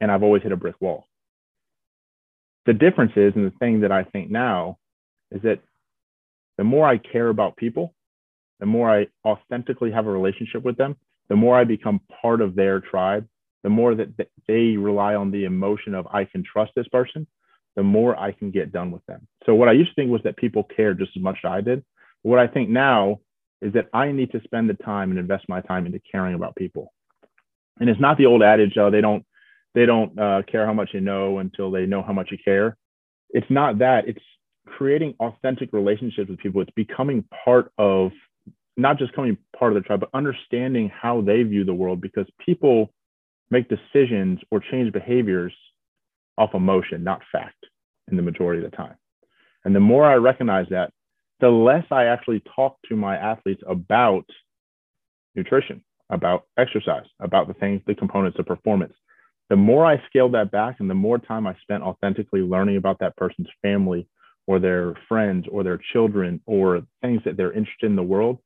[0.00, 1.06] and I've always hit a brick wall.
[2.66, 4.78] The difference is, and the thing that I think now
[5.30, 5.60] is that
[6.56, 7.94] the more I care about people,
[8.60, 10.96] the more I authentically have a relationship with them,
[11.28, 13.26] the more I become part of their tribe,
[13.62, 14.08] the more that
[14.48, 17.26] they rely on the emotion of I can trust this person,
[17.76, 19.26] the more I can get done with them.
[19.46, 21.60] So what I used to think was that people cared just as much as I
[21.60, 21.84] did.
[22.22, 23.20] What I think now
[23.60, 26.56] is that I need to spend the time and invest my time into caring about
[26.56, 26.92] people.
[27.80, 29.24] And it's not the old adage, oh, they don't
[29.74, 32.76] they don't uh, care how much you know until they know how much you care.
[33.30, 34.06] It's not that.
[34.06, 34.20] It's
[34.66, 36.60] creating authentic relationships with people.
[36.60, 38.12] It's becoming part of
[38.76, 42.26] not just coming part of the tribe, but understanding how they view the world because
[42.44, 42.92] people
[43.52, 45.52] make decisions or change behaviors
[46.38, 47.66] off emotion, not fact,
[48.10, 48.96] in the majority of the time.
[49.64, 50.90] And the more I recognize that,
[51.40, 54.24] the less I actually talk to my athletes about
[55.34, 58.94] nutrition, about exercise, about the things, the components of performance.
[59.50, 62.98] The more I scaled that back and the more time I spent authentically learning about
[63.00, 64.08] that person's family
[64.46, 68.38] or their friends or their children or things that they're interested in the world,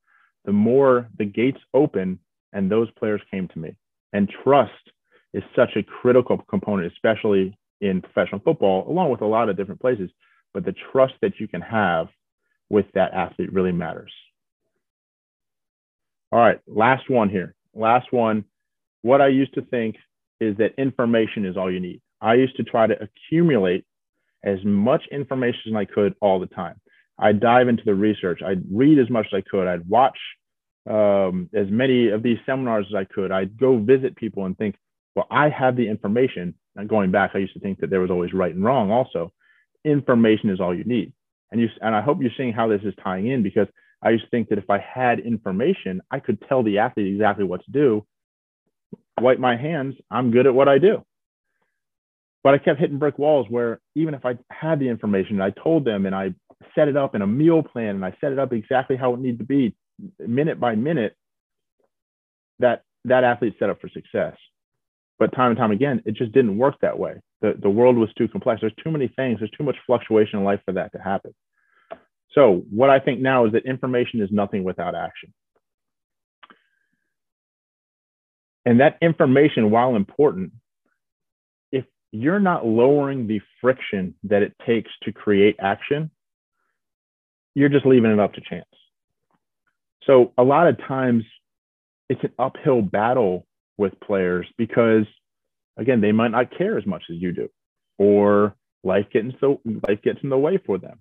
[0.45, 2.19] the more the gates open
[2.53, 3.77] and those players came to me.
[4.13, 4.73] And trust
[5.37, 9.81] is such a critical component, especially in professional football, along with a lot of different
[9.81, 10.11] places.
[10.55, 12.09] But the trust that you can have
[12.71, 14.13] with that athlete really matters.
[16.33, 17.55] All right, last one here.
[17.75, 18.45] Last one.
[19.03, 19.97] What I used to think
[20.41, 22.01] is that information is all you need.
[22.21, 23.85] I used to try to accumulate
[24.43, 26.81] as much information as I could all the time.
[27.19, 28.41] I'd dive into the research.
[28.43, 29.67] I'd read as much as I could.
[29.69, 30.19] I'd watch
[30.89, 33.31] um, as many of these seminars as I could.
[33.31, 34.77] I'd go visit people and think,
[35.17, 36.55] well, I have the information.
[36.77, 38.91] And going back, I used to think that there was always right and wrong.
[38.91, 39.33] Also,
[39.85, 41.13] information is all you need.
[41.51, 43.67] And you and I hope you're seeing how this is tying in because
[44.03, 47.45] I used to think that if I had information, I could tell the athlete exactly
[47.45, 48.07] what to do.
[49.21, 51.03] Wipe my hands, I'm good at what I do.
[52.45, 55.51] But I kept hitting brick walls where even if I had the information, and I
[55.51, 56.35] told them and I
[56.75, 59.21] set it up in a meal plan and I set it up exactly how it
[59.21, 59.75] needed to be,
[60.19, 61.17] minute by minute,
[62.59, 64.37] that that athlete set up for success.
[65.19, 67.15] But time and time again, it just didn't work that way.
[67.41, 68.61] The, the world was too complex.
[68.61, 69.39] There's too many things.
[69.39, 71.35] There's too much fluctuation in life for that to happen.
[72.33, 75.33] So what I think now is that information is nothing without action.
[78.67, 80.53] And that information, while important,
[81.73, 86.11] if you're not lowering the friction that it takes to create action,
[87.55, 88.67] you're just leaving it up to chance.
[90.05, 91.25] So a lot of times
[92.09, 93.47] it's an uphill battle
[93.79, 95.05] with players because
[95.77, 97.49] again they might not care as much as you do
[97.99, 101.01] or life gets so life gets in the way for them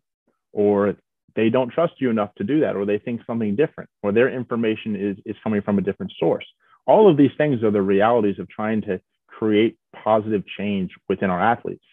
[0.51, 0.95] or
[1.35, 4.29] they don't trust you enough to do that or they think something different or their
[4.33, 6.45] information is is coming from a different source.
[6.87, 11.41] All of these things are the realities of trying to create positive change within our
[11.41, 11.83] athletes.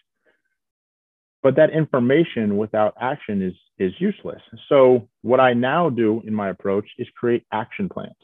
[1.42, 4.42] But that information without action is is useless.
[4.68, 8.14] So what i now do in my approach is create action plans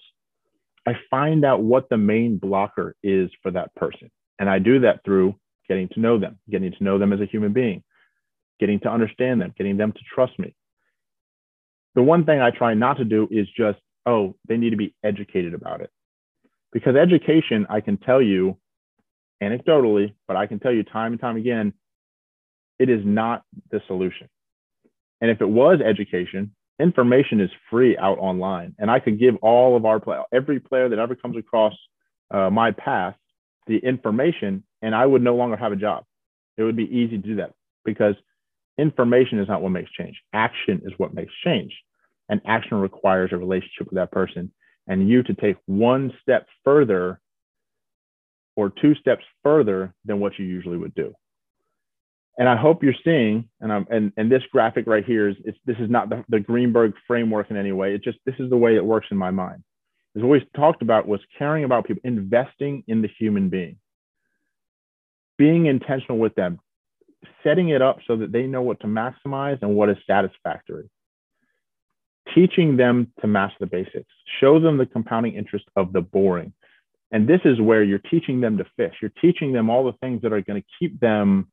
[0.88, 4.11] I find out what the main blocker is for that person.
[4.38, 5.35] And I do that through
[5.68, 7.83] getting to know them, getting to know them as a human being,
[8.59, 10.55] getting to understand them, getting them to trust me.
[11.94, 14.94] The one thing I try not to do is just, oh, they need to be
[15.05, 15.90] educated about it.
[16.72, 18.57] Because education, I can tell you,
[19.42, 21.74] anecdotally, but I can tell you time and time again,
[22.79, 24.29] it is not the solution.
[25.20, 28.74] And if it was education, information is free out online.
[28.78, 31.74] And I could give all of our play, every player that ever comes across
[32.30, 33.16] uh, my path,
[33.66, 36.04] the information, and I would no longer have a job.
[36.56, 37.52] It would be easy to do that
[37.84, 38.14] because
[38.78, 40.20] information is not what makes change.
[40.32, 41.72] Action is what makes change.
[42.28, 44.52] And action requires a relationship with that person
[44.86, 47.20] and you to take one step further
[48.56, 51.14] or two steps further than what you usually would do.
[52.38, 55.77] And I hope you're seeing, and I'm, and, and this graphic right here is, this
[55.81, 57.94] is not the, the Greenberg framework in any way.
[57.94, 59.64] It just, this is the way it works in my mind.
[60.16, 63.77] As always talked about was caring about people, investing in the human being,
[65.37, 66.61] being intentional with them,
[67.42, 70.88] setting it up so that they know what to maximize and what is satisfactory.
[72.35, 76.53] Teaching them to master the basics, show them the compounding interest of the boring.
[77.11, 78.94] And this is where you're teaching them to fish.
[79.03, 81.48] You're teaching them all the things that are going to keep them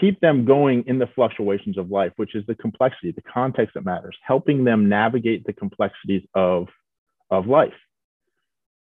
[0.00, 3.84] keep them going in the fluctuations of life, which is the complexity, the context that
[3.84, 6.68] matters, helping them navigate the complexities of,
[7.30, 7.74] of life.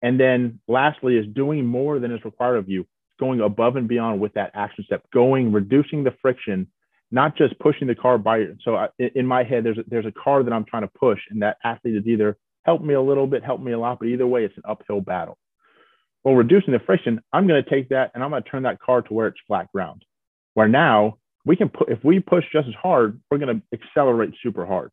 [0.01, 2.87] And then lastly is doing more than is required of you,
[3.19, 6.67] going above and beyond with that action step, going, reducing the friction,
[7.11, 8.45] not just pushing the car by.
[8.63, 11.19] So I, in my head, there's a, there's a car that I'm trying to push,
[11.29, 14.07] and that athlete is either help me a little bit, help me a lot, but
[14.07, 15.37] either way, it's an uphill battle.
[16.23, 18.79] Well, reducing the friction, I'm going to take that and I'm going to turn that
[18.79, 20.05] car to where it's flat ground
[20.53, 24.33] where now we can put, if we push just as hard, we're going to accelerate
[24.43, 24.91] super hard.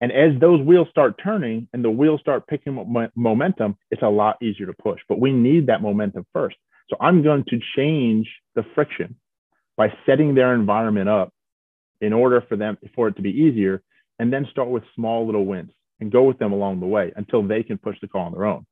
[0.00, 4.08] And as those wheels start turning and the wheels start picking up momentum, it's a
[4.08, 5.00] lot easier to push.
[5.08, 6.56] But we need that momentum first.
[6.90, 9.16] So I'm going to change the friction
[9.76, 11.32] by setting their environment up
[12.00, 13.80] in order for them for it to be easier,
[14.18, 17.46] and then start with small little wins and go with them along the way until
[17.46, 18.66] they can push the car on their own.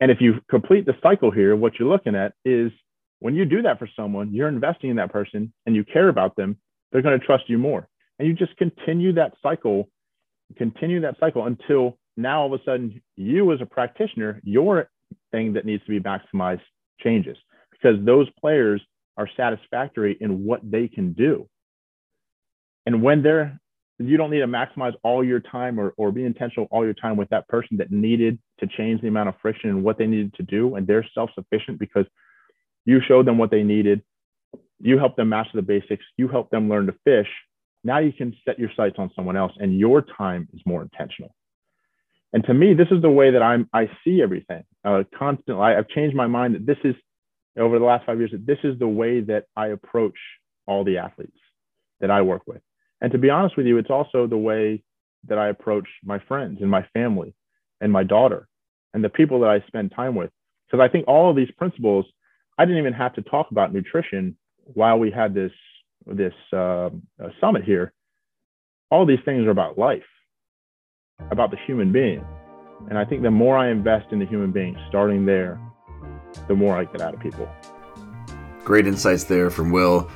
[0.00, 2.70] And if you complete the cycle here, what you're looking at is
[3.20, 6.36] when you do that for someone, you're investing in that person and you care about
[6.36, 6.58] them,
[6.92, 7.88] they're going to trust you more.
[8.18, 9.88] And you just continue that cycle,
[10.56, 14.88] continue that cycle until now all of a sudden you as a practitioner, your
[15.32, 16.62] thing that needs to be maximized
[17.00, 17.36] changes
[17.70, 18.80] because those players
[19.16, 21.48] are satisfactory in what they can do.
[22.86, 23.58] And when they're
[23.98, 27.16] you don't need to maximize all your time or, or be intentional all your time
[27.16, 30.34] with that person that needed to change the amount of friction and what they needed
[30.34, 32.04] to do and they're self-sufficient because
[32.86, 34.02] you showed them what they needed.
[34.80, 36.04] You helped them master the basics.
[36.16, 37.28] You helped them learn to fish.
[37.84, 41.34] Now you can set your sights on someone else, and your time is more intentional.
[42.32, 43.68] And to me, this is the way that I'm.
[43.72, 44.64] I see everything.
[44.84, 46.94] Uh, constantly, I've changed my mind that this is
[47.58, 48.32] over the last five years.
[48.32, 50.18] That this is the way that I approach
[50.66, 51.38] all the athletes
[52.00, 52.60] that I work with.
[53.00, 54.82] And to be honest with you, it's also the way
[55.28, 57.34] that I approach my friends and my family
[57.80, 58.48] and my daughter
[58.94, 60.30] and the people that I spend time with.
[60.66, 62.06] Because I think all of these principles
[62.58, 65.52] I didn't even have to talk about nutrition while we had this
[66.06, 66.90] this uh,
[67.40, 67.92] summit here.
[68.90, 70.06] All these things are about life,
[71.30, 72.24] about the human being,
[72.88, 75.60] and I think the more I invest in the human being, starting there,
[76.48, 77.48] the more I get out of people.
[78.64, 80.10] Great insights there from Will.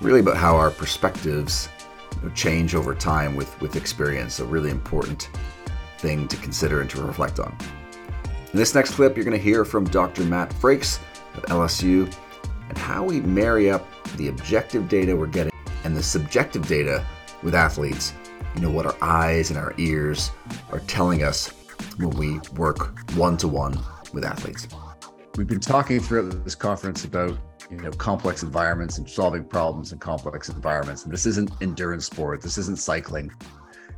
[0.00, 1.68] Really about how our perspectives
[2.34, 4.40] change over time with with experience.
[4.40, 5.30] A really important
[5.98, 7.56] thing to consider and to reflect on.
[8.52, 10.24] In this next clip, you're going to hear from Dr.
[10.24, 10.98] Matt Frakes
[11.36, 12.12] of LSU
[12.68, 15.52] and how we marry up the objective data we're getting
[15.84, 17.06] and the subjective data
[17.42, 18.12] with athletes.
[18.54, 20.30] You know, what our eyes and our ears
[20.72, 21.48] are telling us
[21.98, 23.78] when we work one to one
[24.12, 24.66] with athletes.
[25.36, 27.38] We've been talking throughout this conference about
[27.70, 32.40] you know complex environments and solving problems in complex environments and this isn't endurance sport
[32.40, 33.28] this isn't cycling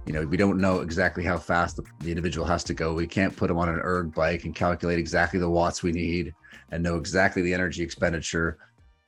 [0.08, 3.06] you know we don't know exactly how fast the, the individual has to go we
[3.06, 6.34] can't put them on an erg bike and calculate exactly the watts we need
[6.70, 8.58] and know exactly the energy expenditure.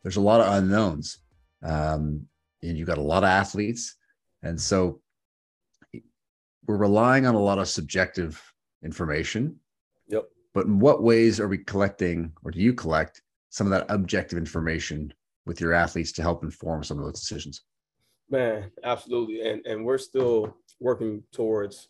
[0.02, 1.18] There's a lot of unknowns.
[1.62, 2.26] Um,
[2.62, 3.96] and you've got a lot of athletes.
[4.42, 5.00] And so
[6.66, 8.40] we're relying on a lot of subjective
[8.82, 9.56] information.
[10.08, 10.28] Yep.
[10.54, 14.38] But in what ways are we collecting, or do you collect some of that objective
[14.38, 15.12] information
[15.46, 17.62] with your athletes to help inform some of those decisions?
[18.30, 19.40] Man, absolutely.
[19.48, 21.88] And and we're still working towards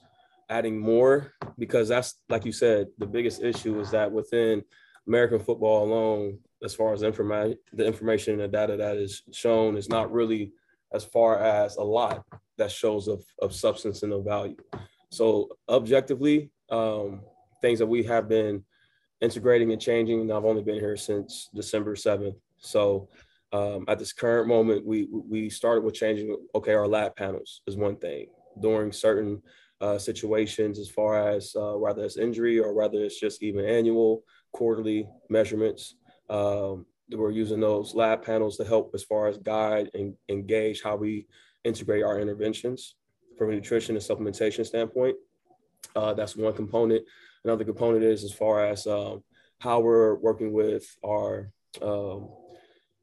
[0.48, 4.62] adding more because that's like you said, the biggest issue is that within
[5.06, 9.76] American football alone, as far as information, the information and the data that is shown
[9.76, 10.52] is not really
[10.92, 12.24] as far as a lot
[12.58, 14.56] that shows of, of substance and of value.
[15.10, 17.22] So objectively, um,
[17.62, 18.64] things that we have been
[19.20, 22.36] integrating and changing, and I've only been here since December 7th.
[22.58, 23.08] So
[23.52, 26.36] um, at this current moment, we we started with changing.
[26.54, 28.26] Okay, our lab panels is one thing.
[28.58, 29.42] During certain
[29.80, 34.24] uh, situations as far as uh, whether it's injury or whether it's just even annual,
[34.52, 35.96] quarterly measurements.
[36.28, 40.96] Um, we're using those lab panels to help as far as guide and engage how
[40.96, 41.26] we
[41.64, 42.94] integrate our interventions
[43.36, 45.16] from a nutrition and supplementation standpoint.
[45.96, 47.02] Uh, that's one component.
[47.44, 49.24] Another component is as far as um,
[49.58, 51.50] how we're working with our
[51.82, 52.28] um,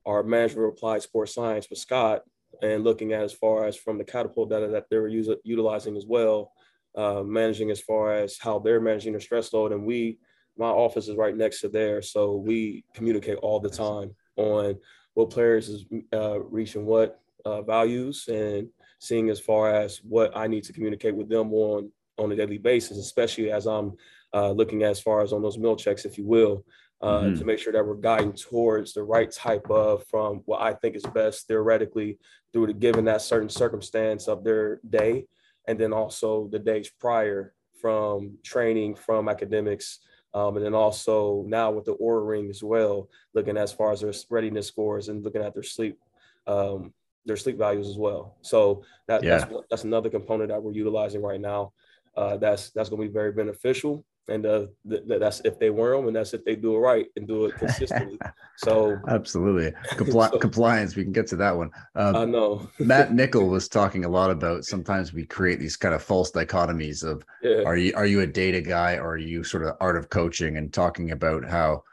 [0.05, 2.21] our management of applied sports science with Scott
[2.61, 6.05] and looking at as far as from the catapult data that they're using, utilizing as
[6.05, 6.51] well,
[6.95, 9.71] uh, managing as far as how they're managing their stress load.
[9.71, 10.17] And we,
[10.57, 12.01] my office is right next to there.
[12.01, 14.77] So we communicate all the time on
[15.13, 18.67] what players is uh, reaching what uh, values and
[18.99, 22.57] seeing as far as what I need to communicate with them on on a daily
[22.57, 23.93] basis, especially as I'm
[24.33, 26.65] uh, looking as far as on those meal checks, if you will,
[27.01, 27.37] uh, mm-hmm.
[27.37, 30.95] to make sure that we're guiding towards the right type of from what I think
[30.95, 32.17] is best theoretically
[32.51, 35.25] through the given that certain circumstance of their day,
[35.67, 39.99] and then also the days prior from training, from academics,
[40.33, 44.01] um, and then also now with the Oura ring as well, looking as far as
[44.01, 45.99] their readiness scores and looking at their sleep,
[46.47, 46.93] um,
[47.25, 48.37] their sleep values as well.
[48.41, 49.37] So that, yeah.
[49.37, 51.73] that's that's another component that we're utilizing right now.
[52.15, 55.95] Uh, that's that's going to be very beneficial and uh, th- that's if they wear
[55.95, 58.19] them, and that's if they do it right and do it consistently.
[58.57, 60.95] so absolutely Compli- so, compliance.
[60.95, 61.71] We can get to that one.
[61.95, 65.95] Um, I know Matt Nichol was talking a lot about sometimes we create these kind
[65.95, 67.63] of false dichotomies of yeah.
[67.65, 70.57] are you are you a data guy or are you sort of art of coaching
[70.57, 71.83] and talking about how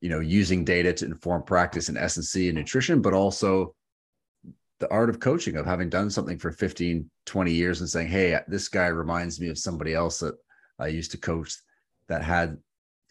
[0.00, 3.74] you know using data to inform practice in S&C and nutrition, but also
[4.78, 8.36] the art of coaching of having done something for 15 20 years and saying hey
[8.48, 10.34] this guy reminds me of somebody else that
[10.78, 11.54] I used to coach
[12.08, 12.58] that had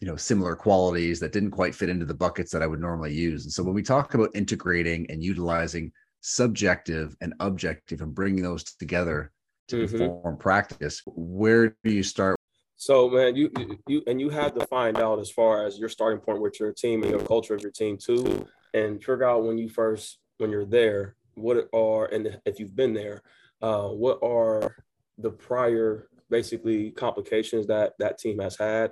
[0.00, 3.14] you know similar qualities that didn't quite fit into the buckets that I would normally
[3.14, 3.44] use.
[3.44, 8.64] And so when we talk about integrating and utilizing subjective and objective and bringing those
[8.64, 9.32] together
[9.68, 10.02] to mm-hmm.
[10.02, 12.36] inform practice, where do you start?
[12.76, 13.50] So man, you
[13.86, 16.72] you and you have to find out as far as your starting point with your
[16.72, 20.50] team and your culture of your team too, and figure out when you first when
[20.50, 23.22] you're there what are and if you've been there,
[23.60, 24.76] uh, what are
[25.18, 28.90] the prior basically complications that that team has had,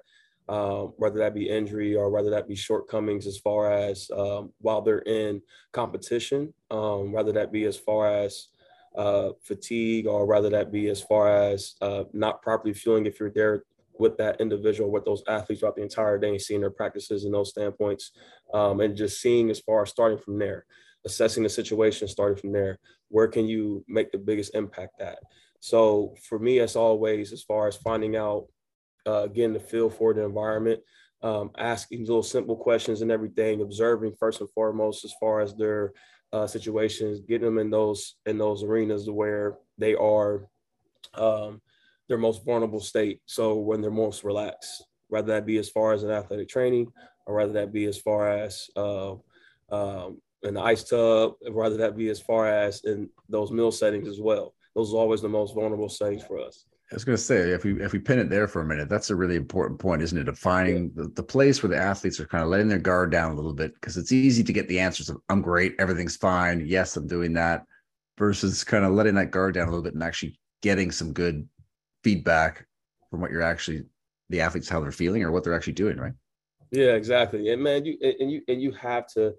[0.48, 4.82] um, whether that be injury or whether that be shortcomings as far as um, while
[4.82, 8.48] they're in competition, um, whether that be as far as
[8.96, 13.30] uh, fatigue or whether that be as far as uh, not properly fueling if you're
[13.30, 13.64] there
[13.98, 17.34] with that individual, with those athletes throughout the entire day and seeing their practices and
[17.34, 18.12] those standpoints,
[18.54, 20.64] um, and just seeing as far as starting from there,
[21.04, 22.78] assessing the situation, starting from there,
[23.08, 25.18] where can you make the biggest impact at?
[25.60, 28.46] So for me, as always, as far as finding out,
[29.06, 30.80] uh, getting the feel for the environment,
[31.22, 35.92] um, asking little simple questions and everything, observing first and foremost as far as their
[36.32, 40.46] uh, situations, getting them in those in those arenas where they are
[41.14, 41.60] um,
[42.08, 43.20] their most vulnerable state.
[43.26, 46.90] So when they're most relaxed, whether that be as far as an athletic training,
[47.26, 49.12] or whether that be as far as uh,
[49.70, 53.72] um, in the ice tub, or whether that be as far as in those meal
[53.72, 56.64] settings as well those are always the most vulnerable settings for us.
[56.92, 58.88] I was going to say, if we if we pin it there for a minute,
[58.88, 60.24] that's a really important point, isn't it?
[60.24, 61.04] Defining yeah.
[61.04, 63.54] the, the place where the athletes are kind of letting their guard down a little
[63.54, 67.06] bit because it's easy to get the answers of "I'm great, everything's fine, yes, I'm
[67.06, 67.64] doing that,"
[68.18, 71.48] versus kind of letting that guard down a little bit and actually getting some good
[72.02, 72.66] feedback
[73.08, 73.84] from what you're actually
[74.28, 76.12] the athletes how they're feeling or what they're actually doing, right?
[76.72, 77.50] Yeah, exactly.
[77.50, 79.34] And man, you and you and you have to.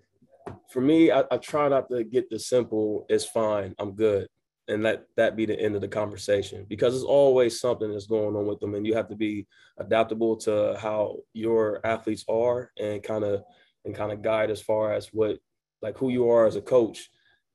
[0.71, 3.05] For me, I, I try not to get the simple.
[3.09, 3.75] It's fine.
[3.77, 4.27] I'm good
[4.67, 8.35] and let that be the end of the conversation because there's always something that's going
[8.35, 9.47] on with them and you have to be
[9.79, 13.43] adaptable to how your athletes are and kind of
[13.85, 15.37] and kind of guide as far as what
[15.81, 17.09] like who you are as a coach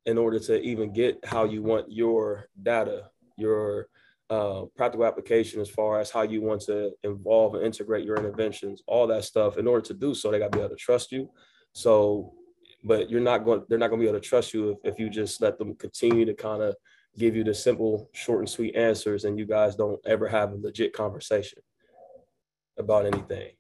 [0.05, 3.89] in order to even get how you want your data your
[4.29, 8.83] uh, practical application as far as how you want to involve and integrate your interventions
[8.89, 11.13] all that stuff in order to do so they got to be able to trust
[11.13, 11.31] you.
[11.73, 12.35] So
[12.83, 14.99] but you're not going they're not going to be able to trust you if, if
[14.99, 16.75] you just let them continue to kind of
[17.19, 20.57] give you the simple, short and sweet answers, and you guys don't ever have a
[20.57, 21.61] legit conversation
[22.79, 23.51] about anything.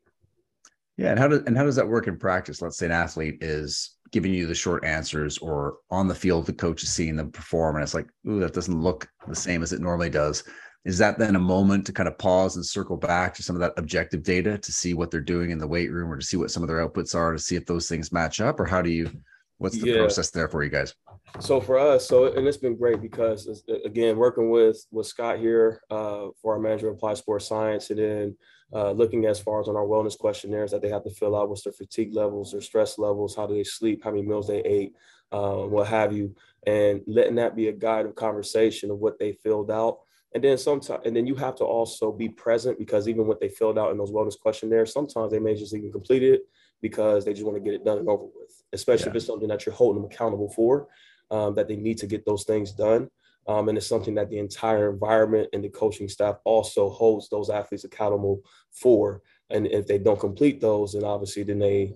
[0.96, 2.62] Yeah, and how does and how does that work in practice?
[2.62, 6.52] Let's say an athlete is giving you the short answers, or on the field, the
[6.52, 9.72] coach is seeing them perform, and it's like, ooh, that doesn't look the same as
[9.72, 10.44] it normally does.
[10.84, 13.60] Is that then a moment to kind of pause and circle back to some of
[13.60, 16.36] that objective data to see what they're doing in the weight room, or to see
[16.36, 18.80] what some of their outputs are, to see if those things match up, or how
[18.80, 19.10] do you?
[19.58, 19.98] What's the yeah.
[19.98, 20.94] process there for you guys?
[21.40, 25.80] So for us, so and it's been great because again, working with with Scott here
[25.90, 28.36] uh, for our manager of applied sports science, and then
[28.72, 31.48] uh, looking as far as on our wellness questionnaires that they have to fill out,
[31.48, 34.60] what's their fatigue levels, their stress levels, how do they sleep, how many meals they
[34.60, 34.94] ate,
[35.32, 36.34] um, what have you,
[36.66, 40.00] and letting that be a guide of conversation of what they filled out.
[40.34, 43.48] And then sometimes, and then you have to also be present because even what they
[43.48, 46.42] filled out in those wellness questionnaires, sometimes they may just even complete it
[46.82, 49.10] because they just want to get it done and over with, especially yeah.
[49.10, 50.88] if it's something that you're holding them accountable for,
[51.30, 53.08] um, that they need to get those things done.
[53.48, 57.48] Um, and it's something that the entire environment and the coaching staff also holds those
[57.48, 59.22] athletes accountable for.
[59.50, 61.94] And if they don't complete those, then obviously then they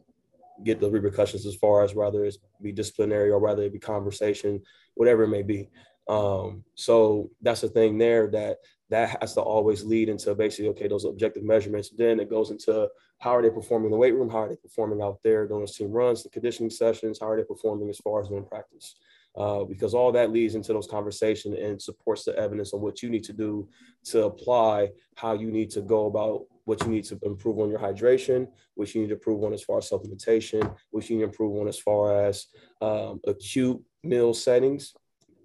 [0.64, 4.62] get the repercussions as far as whether it be disciplinary or whether it be conversation,
[4.95, 5.68] whatever it may be.
[6.09, 8.59] Um, so that's the thing there that
[8.91, 11.91] that has to always lead into basically okay those objective measurements.
[11.91, 12.89] Then it goes into
[13.21, 15.66] how are they performing in the weight room, how are they performing out there doing
[15.66, 18.97] team runs, the conditioning sessions, how are they performing as far as doing practice.
[19.37, 23.09] Uh, because all that leads into those conversations and supports the evidence on what you
[23.09, 23.68] need to do
[24.03, 27.79] to apply how you need to go about what you need to improve on your
[27.79, 31.29] hydration, what you need to improve on as far as supplementation, what you need to
[31.29, 32.47] improve on as far as
[32.81, 34.95] um, acute meal settings,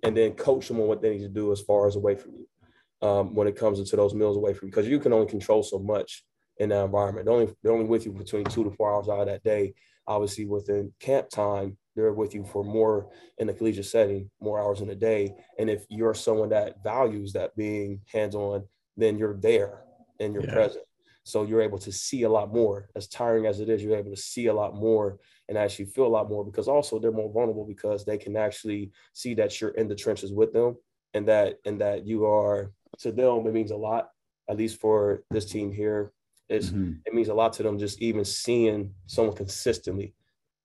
[0.01, 2.31] and then coach them on what they need to do as far as away from
[2.33, 5.27] you um, when it comes into those meals away from you, because you can only
[5.27, 6.23] control so much
[6.57, 7.25] in that environment.
[7.25, 9.73] They're only, they're only with you between two to four hours out of that day.
[10.07, 14.81] Obviously, within camp time, they're with you for more in the collegiate setting, more hours
[14.81, 15.33] in a day.
[15.57, 18.65] And if you're someone that values that being hands on,
[18.97, 19.81] then you're there
[20.19, 20.53] and you're yeah.
[20.53, 20.85] present.
[21.23, 22.89] So you're able to see a lot more.
[22.95, 25.17] As tiring as it is, you're able to see a lot more
[25.49, 28.91] and actually feel a lot more because also they're more vulnerable because they can actually
[29.13, 30.75] see that you're in the trenches with them
[31.13, 34.09] and that and that you are to them it means a lot
[34.49, 36.11] at least for this team here
[36.49, 36.93] it's mm-hmm.
[37.05, 40.13] it means a lot to them just even seeing someone consistently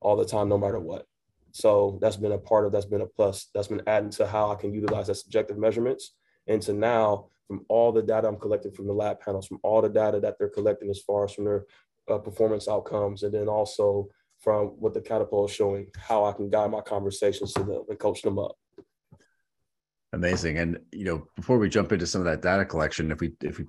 [0.01, 1.07] all the time no matter what.
[1.53, 4.51] So that's been a part of that's been a plus that's been adding to how
[4.51, 6.15] i can utilize that subjective measurements.
[6.47, 9.83] And to now from all the data i'm collecting from the lab panels from all
[9.83, 11.65] the data that they're collecting as far as from their
[12.09, 14.09] uh, performance outcomes and then also
[14.39, 17.99] from what the catapult is showing how i can guide my conversations to them and
[17.99, 18.57] coach them up.
[20.13, 20.59] Amazing.
[20.59, 23.59] And you know before we jump into some of that data collection if we if
[23.59, 23.67] we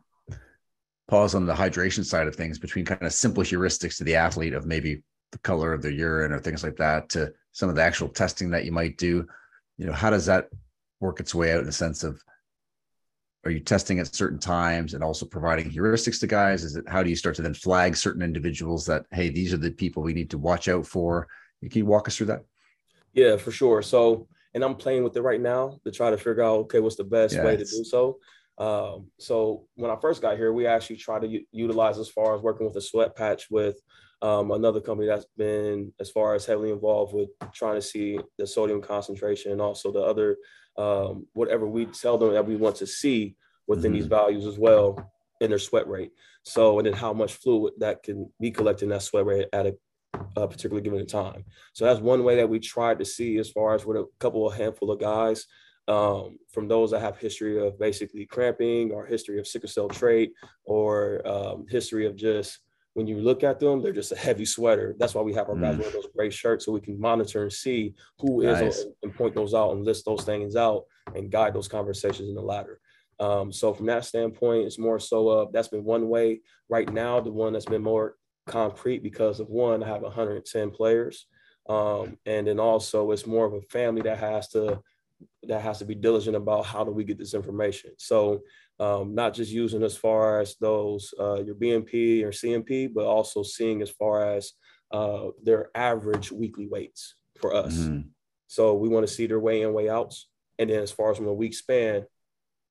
[1.12, 4.54] pause on the hydration side of things between kind of simple heuristics to the athlete
[4.54, 5.04] of maybe
[5.34, 8.50] the color of their urine or things like that to some of the actual testing
[8.50, 9.28] that you might do.
[9.78, 10.48] You know how does that
[11.02, 12.24] work its way out in the sense of
[13.44, 16.64] are you testing at certain times and also providing heuristics to guys?
[16.64, 19.58] Is it how do you start to then flag certain individuals that hey these are
[19.58, 21.28] the people we need to watch out for?
[21.60, 22.46] Can you walk us through that?
[23.12, 23.82] Yeah for sure.
[23.82, 26.96] So and i'm playing with it right now to try to figure out okay what's
[26.96, 28.18] the best way to do so
[28.62, 32.36] um, so when i first got here we actually tried to u- utilize as far
[32.36, 33.78] as working with a sweat patch with
[34.22, 38.46] um, another company that's been as far as heavily involved with trying to see the
[38.46, 40.38] sodium concentration and also the other
[40.78, 43.36] um, whatever we tell them that we want to see
[43.68, 44.00] within mm-hmm.
[44.00, 46.12] these values as well in their sweat rate.
[46.44, 49.68] So, and then how much fluid that can be collected in that sweat rate at
[49.68, 49.76] a,
[50.36, 51.46] a particular given time.
[51.74, 54.48] So that's one way that we tried to see as far as with a couple
[54.48, 55.46] of handful of guys
[55.92, 60.32] um, from those that have history of basically cramping or history of sickle cell trait
[60.64, 62.60] or um, history of just
[62.94, 64.96] when you look at them, they're just a heavy sweater.
[64.98, 65.80] That's why we have our guys mm.
[65.80, 68.86] wear those gray shirts so we can monitor and see who is nice.
[69.04, 70.84] and point those out and list those things out
[71.16, 72.80] and guide those conversations in the ladder.
[73.20, 76.42] Um, so from that standpoint, it's more so uh, that's been one way.
[76.70, 78.16] Right now, the one that's been more
[78.48, 81.28] concrete because of one, I have 110 players,
[81.70, 84.82] um, and then also it's more of a family that has to
[85.44, 87.92] that has to be diligent about how do we get this information.
[87.98, 88.42] So
[88.80, 93.44] um, not just using as far as those uh, your BMP or CMP, but also
[93.44, 94.54] seeing as far as
[94.92, 97.76] uh, their average weekly weights for us.
[97.76, 98.10] Mm-hmm.
[98.48, 100.28] So we want to see their weigh in, weigh outs,
[100.60, 102.06] and then as far as from a week span,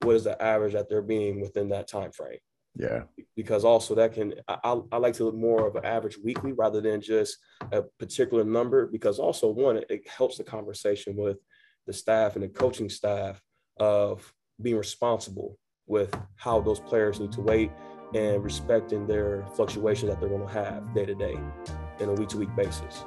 [0.02, 2.38] what is the average that they're being within that time frame?
[2.76, 3.02] Yeah.
[3.36, 6.80] Because also that can I, I like to look more of an average weekly rather
[6.80, 7.36] than just
[7.72, 8.86] a particular number.
[8.86, 11.38] Because also one, it, it helps the conversation with
[11.86, 13.40] the staff and the coaching staff
[13.78, 17.70] of being responsible with how those players need to wait
[18.14, 21.38] and respecting their fluctuations that they're going to have day to day
[22.00, 23.04] in a week to week basis.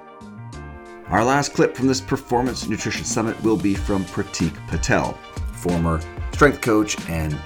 [1.08, 5.14] Our last clip from this Performance Nutrition Summit will be from Pratik Patel,
[5.54, 6.00] former
[6.32, 7.38] strength coach and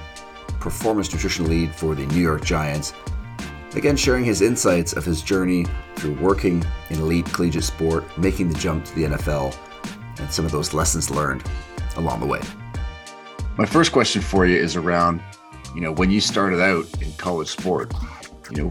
[0.59, 2.93] performance nutrition lead for the New York Giants.
[3.75, 5.65] Again, sharing his insights of his journey
[5.95, 9.55] through working in elite collegiate sport, making the jump to the NFL,
[10.19, 11.43] and some of those lessons learned
[11.95, 12.41] along the way.
[13.57, 15.21] My first question for you is around,
[15.73, 17.93] you know, when you started out in college sport,
[18.51, 18.69] you know,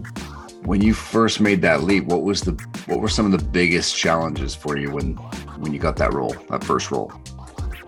[0.65, 2.53] when you first made that leap, what was the
[2.87, 5.15] what were some of the biggest challenges for you when
[5.59, 7.13] when you got that role, that first role?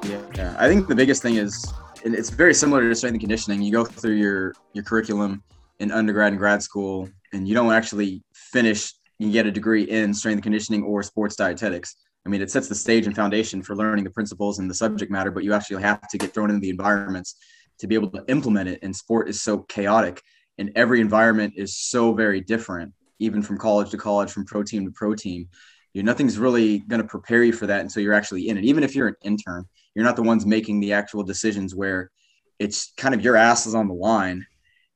[0.05, 0.57] Yeah, yeah.
[0.59, 1.73] I think the biggest thing is
[2.05, 3.63] and it's very similar to strength and conditioning.
[3.63, 5.43] You go through your your curriculum
[5.81, 8.93] in undergrad and grad school, and you don't actually finish.
[9.19, 11.97] You get a degree in strength and conditioning or sports dietetics.
[12.27, 15.11] I mean, it sets the stage and foundation for learning the principles and the subject
[15.11, 17.37] matter, but you actually have to get thrown into the environments
[17.79, 18.81] to be able to implement it.
[18.83, 20.23] And sport is so chaotic
[20.59, 24.85] and every environment is so very different, even from college to college, from pro team
[24.85, 25.49] to pro team.
[25.95, 28.65] You know, nothing's really going to prepare you for that until you're actually in it.
[28.65, 29.65] Even if you're an intern,
[29.95, 32.11] you're not the ones making the actual decisions where
[32.59, 34.45] it's kind of your ass is on the line.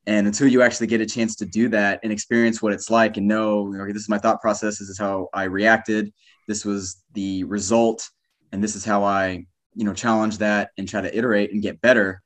[0.07, 3.17] And until you actually get a chance to do that and experience what it's like
[3.17, 6.13] and know, okay, this is my thought process, this is how I reacted,
[6.47, 8.09] this was the result,
[8.53, 11.81] and this is how I, you know, challenge that and try to iterate and get
[11.81, 12.23] better.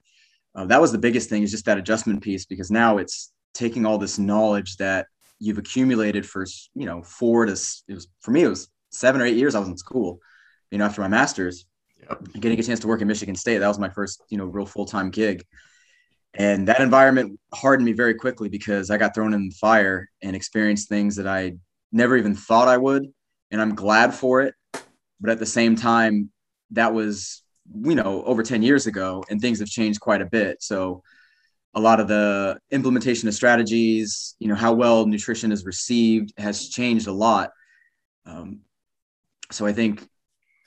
[0.54, 3.84] Uh, that was the biggest thing is just that adjustment piece because now it's taking
[3.84, 5.06] all this knowledge that
[5.38, 9.26] you've accumulated for you know four to it was for me it was seven or
[9.26, 10.20] eight years I was in school,
[10.70, 11.66] you know after my master's,
[12.00, 12.22] yep.
[12.40, 14.66] getting a chance to work in Michigan State that was my first you know real
[14.66, 15.44] full time gig,
[16.34, 20.34] and that environment hardened me very quickly because I got thrown in the fire and
[20.34, 21.54] experienced things that I
[21.92, 23.06] never even thought I would,
[23.50, 24.54] and I'm glad for it,
[25.20, 26.30] but at the same time
[26.72, 27.42] that was
[27.82, 30.62] you know over 10 years ago and things have changed quite a bit.
[30.62, 31.02] So
[31.74, 36.68] a lot of the implementation of strategies you know how well nutrition is received has
[36.68, 37.50] changed a lot.
[38.24, 38.60] Um,
[39.50, 40.06] so i think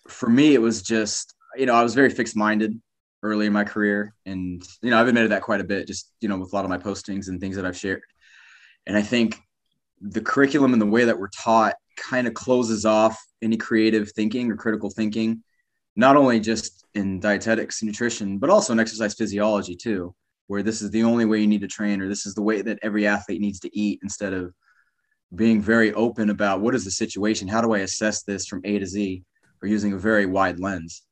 [0.08, 2.80] for me it was just you know i was very fixed minded
[3.22, 6.30] early in my career and you know i've admitted that quite a bit just you
[6.30, 8.02] know with a lot of my postings and things that i've shared.
[8.88, 9.38] And i think
[10.02, 14.52] the curriculum and the way that we're taught kind of closes off any creative thinking
[14.52, 15.44] or critical thinking
[15.96, 20.16] not only just in dietetics and nutrition, but also in exercise physiology too,
[20.48, 22.62] where this is the only way you need to train, or this is the way
[22.62, 24.54] that every athlete needs to eat instead of
[25.36, 27.48] being very open about what is the situation?
[27.48, 29.24] How do I assess this from A to Z
[29.62, 31.04] or using a very wide lens?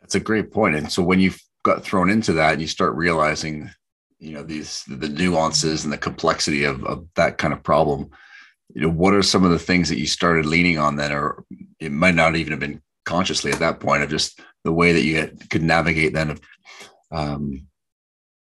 [0.00, 0.76] That's a great point.
[0.76, 3.70] And so when you've got thrown into that, and you start realizing,
[4.18, 8.10] you know, these the nuances and the complexity of, of that kind of problem.
[8.74, 11.44] You know, what are some of the things that you started leaning on that or
[11.80, 15.04] it might not even have been consciously at that point of just the way that
[15.04, 16.40] you could navigate then of
[17.12, 17.66] um,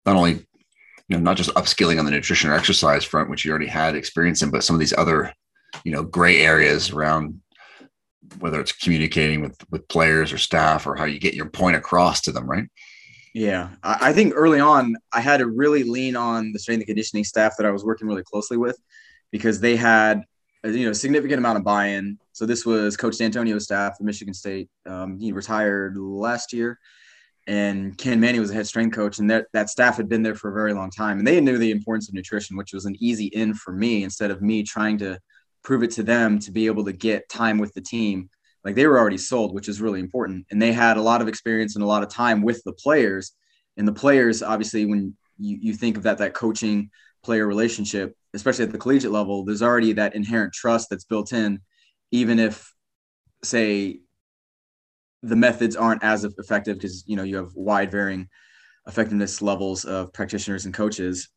[0.06, 3.52] not only you know not just upskilling on the nutrition or exercise front which you
[3.52, 5.34] already had experience in but some of these other
[5.84, 7.40] you know gray areas around
[8.40, 12.22] whether it's communicating with with players or staff or how you get your point across
[12.22, 12.66] to them right?
[13.34, 13.72] Yeah.
[13.84, 17.56] I think early on i had to really lean on the strength and conditioning staff
[17.58, 18.80] that i was working really closely with
[19.32, 20.24] because they had
[20.64, 22.18] you know significant amount of buy-in.
[22.34, 24.70] So this was Coach Dantonio's staff at Michigan State.
[24.86, 26.80] Um, he retired last year,
[27.48, 30.36] and Ken Mannie was a head strength coach, and that that staff had been there
[30.36, 32.96] for a very long time, and they knew the importance of nutrition, which was an
[33.00, 35.20] easy in for me instead of me trying to
[35.64, 38.30] prove it to them to be able to get time with the team.
[38.64, 41.28] Like they were already sold, which is really important, and they had a lot of
[41.28, 43.34] experience and a lot of time with the players.
[43.78, 46.90] And the players, obviously, when you, you think of that that coaching
[47.24, 51.60] player relationship, especially at the collegiate level, there's already that inherent trust that's built in,
[52.12, 52.74] even if,
[53.44, 54.00] say,
[55.24, 58.30] the methods aren't as effective because you know you have wide varying
[58.88, 61.30] effectiveness levels of practitioners and coaches.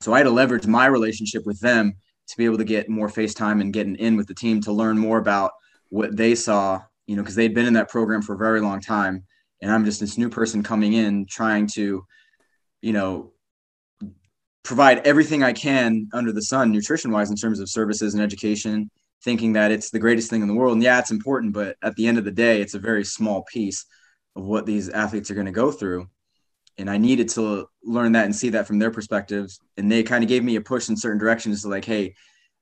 [0.00, 1.94] So I had to leverage my relationship with them
[2.28, 4.72] to be able to get more face time and getting in with the team to
[4.72, 5.52] learn more about
[5.88, 8.80] what they saw, you know, because they'd been in that program for a very long
[8.80, 9.24] time.
[9.62, 12.04] And I'm just this new person coming in trying to,
[12.82, 13.32] you know,
[14.66, 18.90] provide everything I can under the sun, nutrition wise, in terms of services and education,
[19.22, 20.74] thinking that it's the greatest thing in the world.
[20.74, 23.44] And yeah, it's important, but at the end of the day, it's a very small
[23.44, 23.86] piece
[24.34, 26.08] of what these athletes are going to go through.
[26.78, 29.60] And I needed to learn that and see that from their perspectives.
[29.76, 32.14] And they kind of gave me a push in certain directions to like, hey,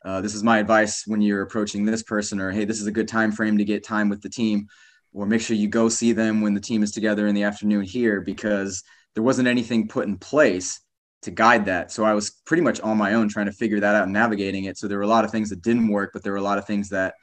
[0.04, 2.92] uh, this is my advice when you're approaching this person, or hey, this is a
[2.92, 4.66] good time frame to get time with the team,
[5.14, 7.82] or make sure you go see them when the team is together in the afternoon
[7.82, 8.82] here because
[9.14, 10.83] there wasn't anything put in place
[11.24, 11.90] to guide that.
[11.90, 14.64] So I was pretty much on my own trying to figure that out and navigating
[14.64, 14.78] it.
[14.78, 16.58] So there were a lot of things that didn't work, but there were a lot
[16.58, 17.14] of things that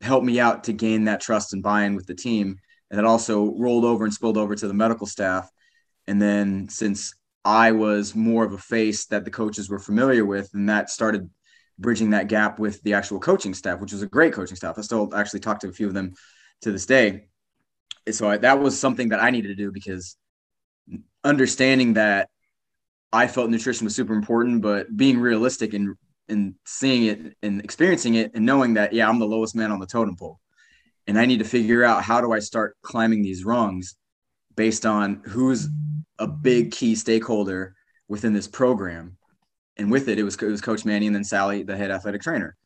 [0.00, 2.58] helped me out to gain that trust and buy-in with the team.
[2.90, 5.48] And that also rolled over and spilled over to the medical staff.
[6.06, 7.14] And then since
[7.44, 11.28] I was more of a face that the coaches were familiar with, and that started
[11.78, 14.78] bridging that gap with the actual coaching staff, which was a great coaching staff.
[14.78, 16.14] I still actually talk to a few of them
[16.62, 17.26] to this day.
[18.10, 20.16] So I, that was something that I needed to do because
[21.24, 22.28] understanding that
[23.14, 25.94] I felt nutrition was super important, but being realistic and
[26.28, 29.78] and seeing it and experiencing it and knowing that yeah, I'm the lowest man on
[29.78, 30.40] the totem pole,
[31.06, 33.96] and I need to figure out how do I start climbing these rungs
[34.56, 35.68] based on who's
[36.18, 37.74] a big key stakeholder
[38.08, 39.16] within this program,
[39.76, 42.22] and with it, it was it was Coach Mannie and then Sally, the head athletic
[42.22, 42.56] trainer.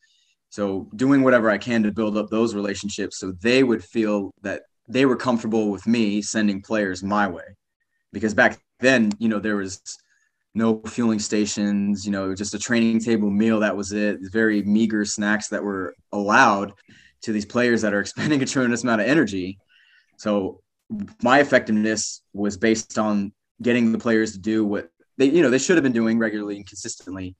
[0.49, 4.63] So doing whatever I can to build up those relationships so they would feel that
[4.87, 7.43] they were comfortable with me sending players my way,
[8.11, 9.79] because back then, you know, there was
[10.55, 13.59] no fueling stations, you know, just a training table meal.
[13.59, 14.19] That was it.
[14.21, 16.73] Very meager snacks that were allowed
[17.21, 19.59] to these players that are expending a tremendous amount of energy.
[20.17, 20.61] So
[21.21, 23.31] my effectiveness was based on
[23.61, 26.55] getting the players to do what they you know they should have been doing regularly
[26.55, 27.35] and consistently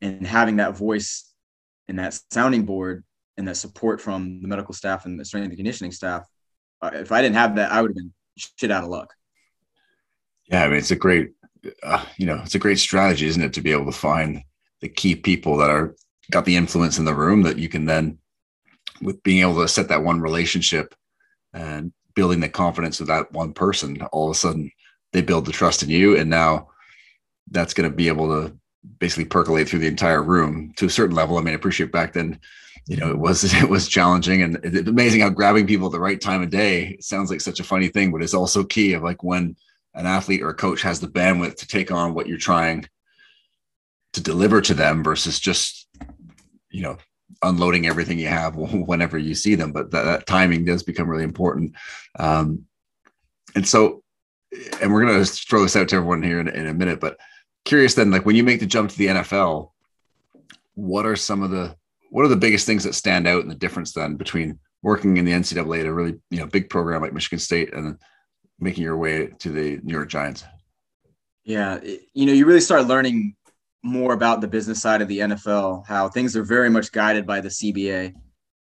[0.00, 1.32] and having that voice
[1.88, 3.04] and that sounding board
[3.36, 6.24] and that support from the medical staff and the strength and conditioning staff
[6.82, 9.12] uh, if i didn't have that i would have been shit out of luck
[10.48, 11.30] yeah i mean it's a great
[11.82, 14.42] uh, you know it's a great strategy isn't it to be able to find
[14.80, 15.94] the key people that are
[16.30, 18.18] got the influence in the room that you can then
[19.02, 20.94] with being able to set that one relationship
[21.52, 24.70] and building the confidence of that one person all of a sudden
[25.12, 26.68] they build the trust in you and now
[27.50, 28.56] that's going to be able to
[28.98, 31.38] basically percolate through the entire room to a certain level.
[31.38, 32.40] I mean i appreciate back then
[32.86, 36.00] you know it was it was challenging and it's amazing how grabbing people at the
[36.00, 39.02] right time of day sounds like such a funny thing but it's also key of
[39.02, 39.56] like when
[39.96, 42.88] an athlete or a coach has the bandwidth to take on what you're trying
[44.12, 45.88] to deliver to them versus just
[46.70, 46.96] you know
[47.42, 49.72] unloading everything you have whenever you see them.
[49.72, 51.74] But that, that timing does become really important.
[52.18, 52.66] Um,
[53.54, 54.02] and so
[54.80, 57.18] and we're going to throw this out to everyone here in, in a minute but
[57.64, 59.70] curious then like when you make the jump to the nfl
[60.74, 61.74] what are some of the
[62.10, 65.24] what are the biggest things that stand out and the difference then between working in
[65.24, 67.98] the ncaa at a really you know big program like michigan state and
[68.58, 70.44] making your way to the new york giants
[71.44, 71.78] yeah
[72.14, 73.34] you know you really start learning
[73.86, 77.40] more about the business side of the NFL, how things are very much guided by
[77.40, 78.12] the CBA,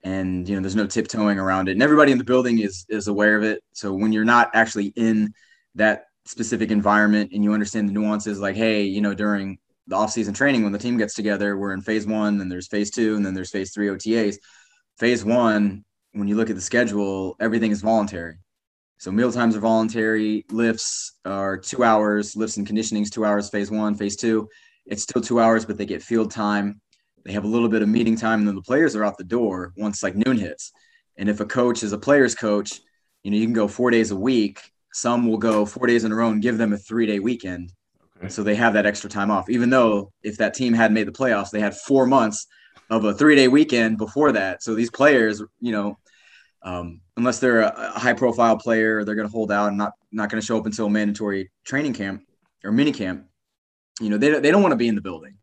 [0.03, 3.09] and you know there's no tiptoeing around it, and everybody in the building is is
[3.09, 3.63] aware of it.
[3.73, 5.33] So when you're not actually in
[5.77, 10.35] that specific environment and you understand the nuances, like hey, you know during the offseason
[10.35, 13.25] training when the team gets together, we're in phase one, then there's phase two, and
[13.25, 14.37] then there's phase three OTAs.
[14.99, 18.37] Phase one, when you look at the schedule, everything is voluntary.
[18.99, 20.45] So meal times are voluntary.
[20.51, 22.37] Lifts are two hours.
[22.37, 23.51] Lifts and conditioning is two hours.
[23.51, 24.49] Phase one, phase two
[24.87, 26.81] it's still two hours, but they get field time.
[27.25, 29.25] They have a little bit of meeting time, and then the players are out the
[29.25, 30.73] door once like noon hits.
[31.17, 32.81] And if a coach is a player's coach,
[33.23, 34.61] you know, you can go four days a week.
[34.93, 37.73] Some will go four days in a row and give them a three day weekend.
[38.19, 38.29] Okay.
[38.29, 41.13] So they have that extra time off, even though if that team had made the
[41.13, 42.47] playoffs, they had four months
[42.91, 44.63] of a three day weekend before that.
[44.63, 45.97] So these players, you know,
[46.65, 50.31] um, unless they're a, high profile player, they're going to hold out and not, not
[50.31, 52.23] going to show up until mandatory training camp
[52.65, 53.27] or mini camp
[54.01, 55.37] you know, they, they don't want to be in the building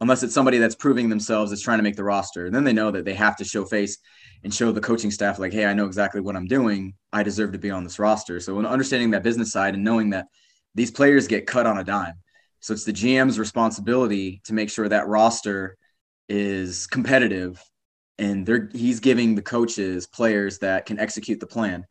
[0.00, 2.46] unless it's somebody that's proving themselves that's trying to make the roster.
[2.46, 3.98] And then they know that they have to show face
[4.42, 6.94] and show the coaching staff like, hey, I know exactly what I'm doing.
[7.12, 8.40] I deserve to be on this roster.
[8.40, 10.26] So understanding that business side and knowing that
[10.74, 12.14] these players get cut on a dime.
[12.60, 15.76] So it's the GM's responsibility to make sure that roster
[16.28, 17.62] is competitive
[18.18, 21.84] and they're he's giving the coaches players that can execute the plan.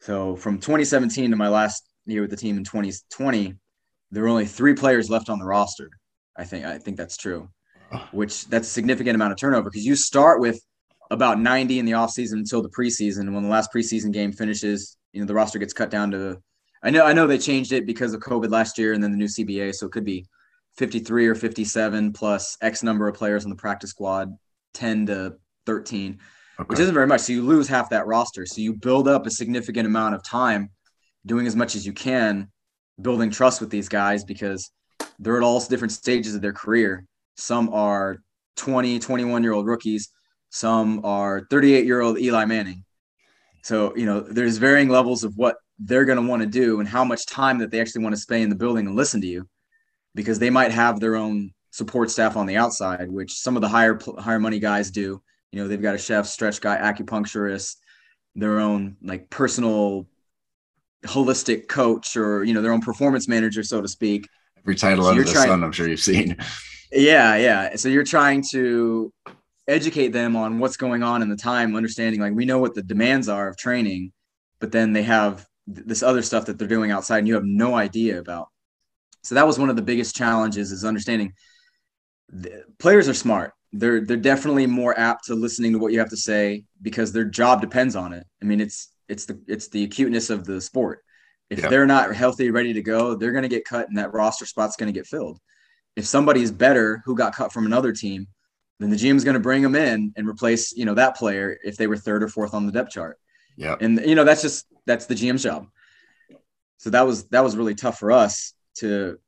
[0.00, 3.54] So from 2017 to my last year with the team in 2020,
[4.10, 5.90] there were only three players left on the roster.
[6.36, 7.48] I think I think that's true,
[8.12, 10.60] which that's a significant amount of turnover because you start with
[11.10, 13.32] about 90 in the offseason until the preseason.
[13.32, 16.38] When the last preseason game finishes, you know the roster gets cut down to.
[16.82, 19.16] I know I know they changed it because of COVID last year and then the
[19.16, 20.26] new CBA, so it could be
[20.76, 24.36] 53 or 57 plus X number of players on the practice squad,
[24.76, 26.18] 10 to 13,
[26.60, 26.66] okay.
[26.66, 27.22] which isn't very much.
[27.22, 28.46] So you lose half that roster.
[28.46, 30.70] So you build up a significant amount of time
[31.24, 32.48] doing as much as you can
[33.00, 34.70] building trust with these guys because
[35.18, 37.04] they're at all different stages of their career.
[37.36, 38.22] Some are
[38.56, 40.10] 20, 21 year old rookies.
[40.50, 42.84] Some are 38 year old Eli Manning.
[43.62, 46.88] So, you know, there's varying levels of what they're going to want to do and
[46.88, 49.26] how much time that they actually want to spend in the building and listen to
[49.26, 49.48] you
[50.14, 53.68] because they might have their own support staff on the outside, which some of the
[53.68, 55.22] higher, higher money guys do.
[55.52, 57.76] You know, they've got a chef, stretch guy, acupuncturist,
[58.34, 60.06] their own like personal
[61.04, 64.28] holistic coach or you know their own performance manager so to speak.
[64.58, 66.36] Every title so under the trying, sun i'm sure you've seen.
[66.92, 67.76] Yeah yeah.
[67.76, 69.12] So you're trying to
[69.68, 72.82] educate them on what's going on in the time understanding like we know what the
[72.82, 74.12] demands are of training
[74.60, 77.74] but then they have this other stuff that they're doing outside and you have no
[77.74, 78.48] idea about.
[79.22, 81.32] So that was one of the biggest challenges is understanding
[82.78, 86.16] players are smart they're they're definitely more apt to listening to what you have to
[86.16, 90.30] say because their job depends on it i mean it's it's the it's the acuteness
[90.30, 91.02] of the sport.
[91.48, 91.70] If yep.
[91.70, 94.76] they're not healthy, ready to go, they're going to get cut, and that roster spot's
[94.76, 95.38] going to get filled.
[95.94, 98.26] If somebody's better who got cut from another team,
[98.80, 101.58] then the GM is going to bring them in and replace you know that player
[101.64, 103.18] if they were third or fourth on the depth chart.
[103.56, 105.66] Yeah, and you know that's just that's the GM's job.
[106.78, 109.18] So that was that was really tough for us to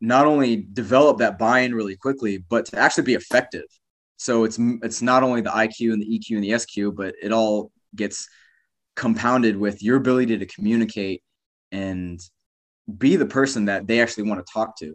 [0.00, 3.64] not only develop that buy-in really quickly, but to actually be effective.
[4.16, 7.32] So it's it's not only the IQ and the EQ and the SQ, but it
[7.32, 8.28] all gets
[8.96, 11.22] compounded with your ability to communicate
[11.70, 12.20] and
[12.96, 14.86] be the person that they actually want to talk to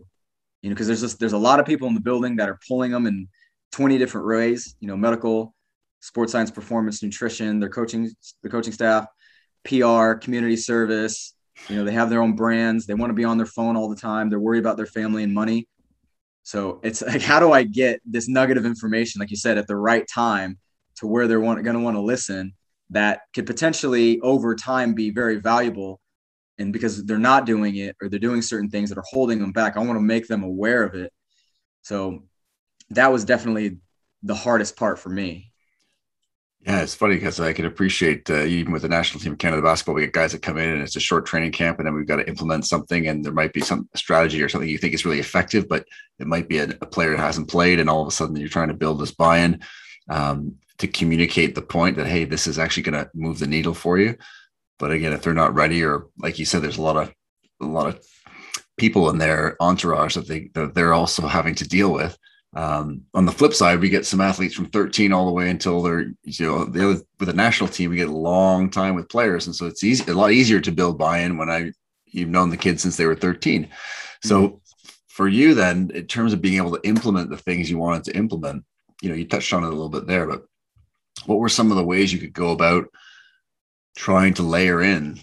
[0.64, 2.60] you know because there's just there's a lot of people in the building that are
[2.68, 3.28] pulling them in
[3.72, 5.54] 20 different ways you know medical
[6.00, 8.10] sports science performance nutrition their coaching
[8.42, 9.06] the coaching staff
[9.64, 11.36] pr community service
[11.70, 12.86] You know, they have their own brands.
[12.86, 14.30] They want to be on their phone all the time.
[14.30, 15.68] They're worried about their family and money.
[16.44, 19.68] So it's like, how do I get this nugget of information, like you said, at
[19.68, 20.58] the right time
[20.98, 22.54] to where they're going to want to listen
[22.90, 26.00] that could potentially over time be very valuable.
[26.60, 29.52] And because they're not doing it or they're doing certain things that are holding them
[29.52, 31.12] back, I want to make them aware of it.
[31.82, 32.26] So
[32.92, 33.78] that was definitely
[34.22, 35.53] the hardest part for me.
[36.66, 39.62] Yeah, it's funny because I can appreciate uh, even with the national team of Canada
[39.62, 41.94] basketball, we get guys that come in and it's a short training camp, and then
[41.94, 44.94] we've got to implement something, and there might be some strategy or something you think
[44.94, 45.86] is really effective, but
[46.20, 48.48] it might be a, a player that hasn't played, and all of a sudden you're
[48.48, 49.60] trying to build this buy-in
[50.10, 53.74] um, to communicate the point that hey, this is actually going to move the needle
[53.74, 54.16] for you.
[54.80, 57.14] But again, if they're not ready, or like you said, there's a lot of
[57.62, 58.06] a lot of
[58.78, 62.18] people in their entourage that they that they're also having to deal with
[62.56, 65.82] um, on the flip side, we get some athletes from 13 all the way until
[65.82, 69.48] they're, you know, they, with the national team, we get a long time with players.
[69.48, 71.72] And so it's easy, a lot easier to build buy-in when I,
[72.06, 73.68] you've known the kids since they were 13.
[74.22, 74.56] So mm-hmm.
[75.08, 78.18] for you then, in terms of being able to implement the things you wanted to
[78.18, 78.64] implement,
[79.02, 80.44] you know, you touched on it a little bit there, but
[81.26, 82.86] what were some of the ways you could go about
[83.98, 85.20] trying to layer in?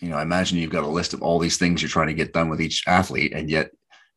[0.00, 2.14] You know, I imagine you've got a list of all these things you're trying to
[2.14, 3.70] get done with each athlete, and yet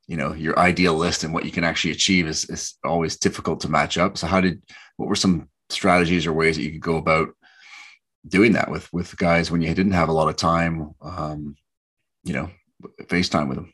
[0.08, 3.62] you know your ideal list and what you can actually achieve is, is always difficult
[3.62, 4.18] to match up.
[4.18, 4.62] So how did
[4.98, 7.30] what were some strategies or ways that you could go about
[8.28, 11.56] doing that with with guys when you didn't have a lot of time um
[12.24, 12.50] you know
[13.04, 13.74] facetime with them?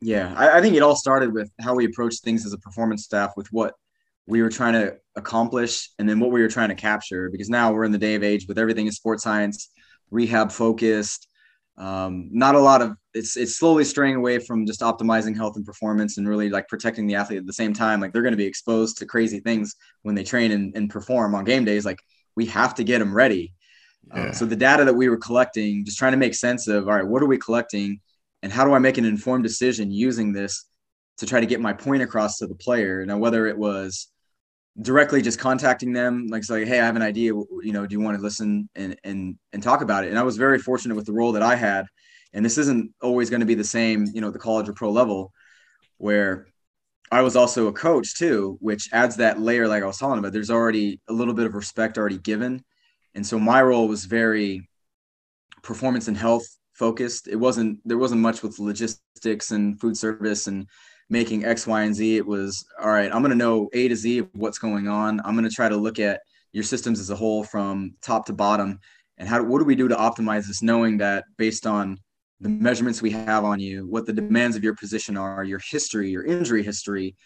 [0.00, 3.04] Yeah I, I think it all started with how we approached things as a performance
[3.04, 3.74] staff with what
[4.26, 7.30] we were trying to accomplish and then what we were trying to capture.
[7.30, 9.70] Because now we're in the day of age with everything is sports science
[10.10, 11.28] rehab focused
[11.78, 15.64] um, not a lot of it's it's slowly straying away from just optimizing health and
[15.64, 18.00] performance and really like protecting the athlete at the same time.
[18.00, 21.34] Like they're going to be exposed to crazy things when they train and, and perform
[21.34, 21.84] on game days.
[21.84, 21.98] Like
[22.34, 23.52] we have to get them ready.
[24.14, 24.30] Uh, yeah.
[24.30, 27.04] so the data that we were collecting just trying to make sense of all right
[27.04, 28.00] what are we collecting
[28.40, 30.66] and how do i make an informed decision using this
[31.18, 33.04] to try to get my point across to the player?
[33.04, 34.08] Now whether it was
[34.82, 37.32] directly just contacting them like say hey i have an idea.
[37.32, 40.10] You know do you want to listen and and and talk about it?
[40.10, 41.86] And i was very fortunate with the role that i had
[42.32, 44.90] and this isn't always going to be the same you know the college or pro
[44.90, 45.32] level
[45.98, 46.46] where
[47.10, 50.32] i was also a coach too which adds that layer like i was talking about.
[50.32, 52.62] There's already a little bit of respect already given
[53.14, 54.68] and so my role was very
[55.62, 57.26] performance and health focused.
[57.28, 60.68] It wasn't there wasn't much with logistics and food service and
[61.08, 62.16] making X, Y, and Z.
[62.16, 63.12] It was all right.
[63.12, 65.20] I'm going to know A to Z of what's going on.
[65.24, 66.20] I'm going to try to look at
[66.52, 68.80] your systems as a whole from top to bottom,
[69.18, 71.98] and how what do we do to optimize this, knowing that based on
[72.40, 76.10] the measurements we have on you, what the demands of your position are, your history,
[76.10, 77.16] your injury history,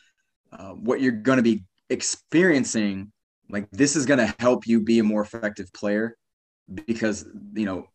[0.52, 3.10] uh, what you're going to be experiencing,
[3.48, 6.16] like this is going to help you be a more effective player
[6.86, 7.86] because you know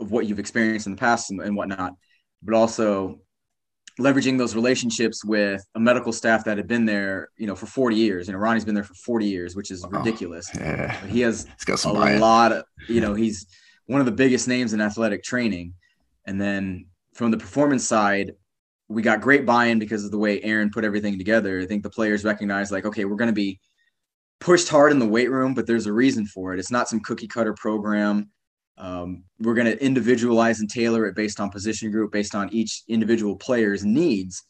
[0.00, 1.94] of what you've experienced in the past and, and whatnot,
[2.42, 3.20] but also
[4.00, 7.96] leveraging those relationships with a medical staff that had been there, you know, for 40
[7.96, 8.26] years.
[8.26, 10.50] You know, Ronnie's been there for 40 years, which is ridiculous.
[10.54, 11.06] Oh, yeah.
[11.06, 11.46] He has
[11.84, 13.46] a lot of, you know, he's
[13.86, 15.74] one of the biggest names in athletic training.
[16.26, 18.32] And then from the performance side,
[18.88, 21.60] we got great buy-in because of the way Aaron put everything together.
[21.60, 23.60] I think the players recognize like, okay, we're going to be
[24.40, 26.58] pushed hard in the weight room, but there's a reason for it.
[26.58, 28.30] It's not some cookie cutter program.
[28.82, 32.82] Um, we're going to individualize and tailor it based on position group, based on each
[32.88, 34.42] individual player's needs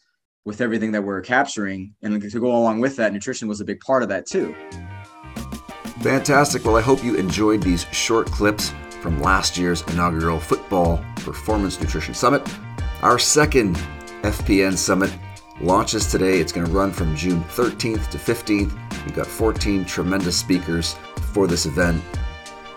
[0.46, 1.94] with everything that we're capturing.
[2.02, 4.54] And to go along with that, nutrition was a big part of that too.
[6.00, 6.64] Fantastic.
[6.64, 8.72] Well, I hope you enjoyed these short clips
[9.02, 12.42] from last year's inaugural Football Performance Nutrition Summit.
[13.02, 13.76] Our second
[14.22, 15.12] FPN Summit
[15.60, 16.38] launches today.
[16.38, 19.04] It's going to run from June 13th to 15th.
[19.04, 20.94] We've got 14 tremendous speakers
[21.34, 22.02] for this event.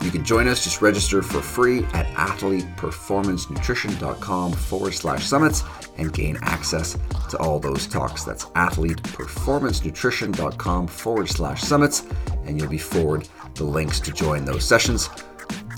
[0.02, 5.64] You can join us, just register for free at athleteperformancenutrition.com forward slash summits
[5.98, 6.98] and gain access
[7.30, 8.24] to all those talks.
[8.24, 12.06] That's athleteperformancenutrition.com forward slash summits,
[12.46, 15.10] and you'll be forwarded the links to join those sessions.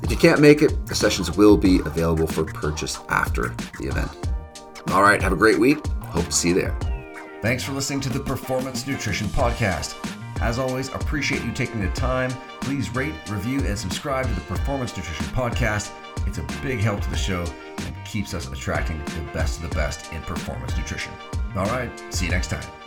[0.03, 4.11] If you can't make it, the sessions will be available for purchase after the event.
[4.89, 5.86] All right, have a great week.
[6.03, 6.78] Hope to see you there.
[7.41, 10.16] Thanks for listening to the Performance Nutrition Podcast.
[10.41, 12.31] As always, appreciate you taking the time.
[12.61, 15.91] Please rate, review, and subscribe to the Performance Nutrition Podcast.
[16.27, 17.45] It's a big help to the show
[17.77, 21.13] and keeps us attracting the best of the best in performance nutrition.
[21.55, 22.86] All right, see you next time.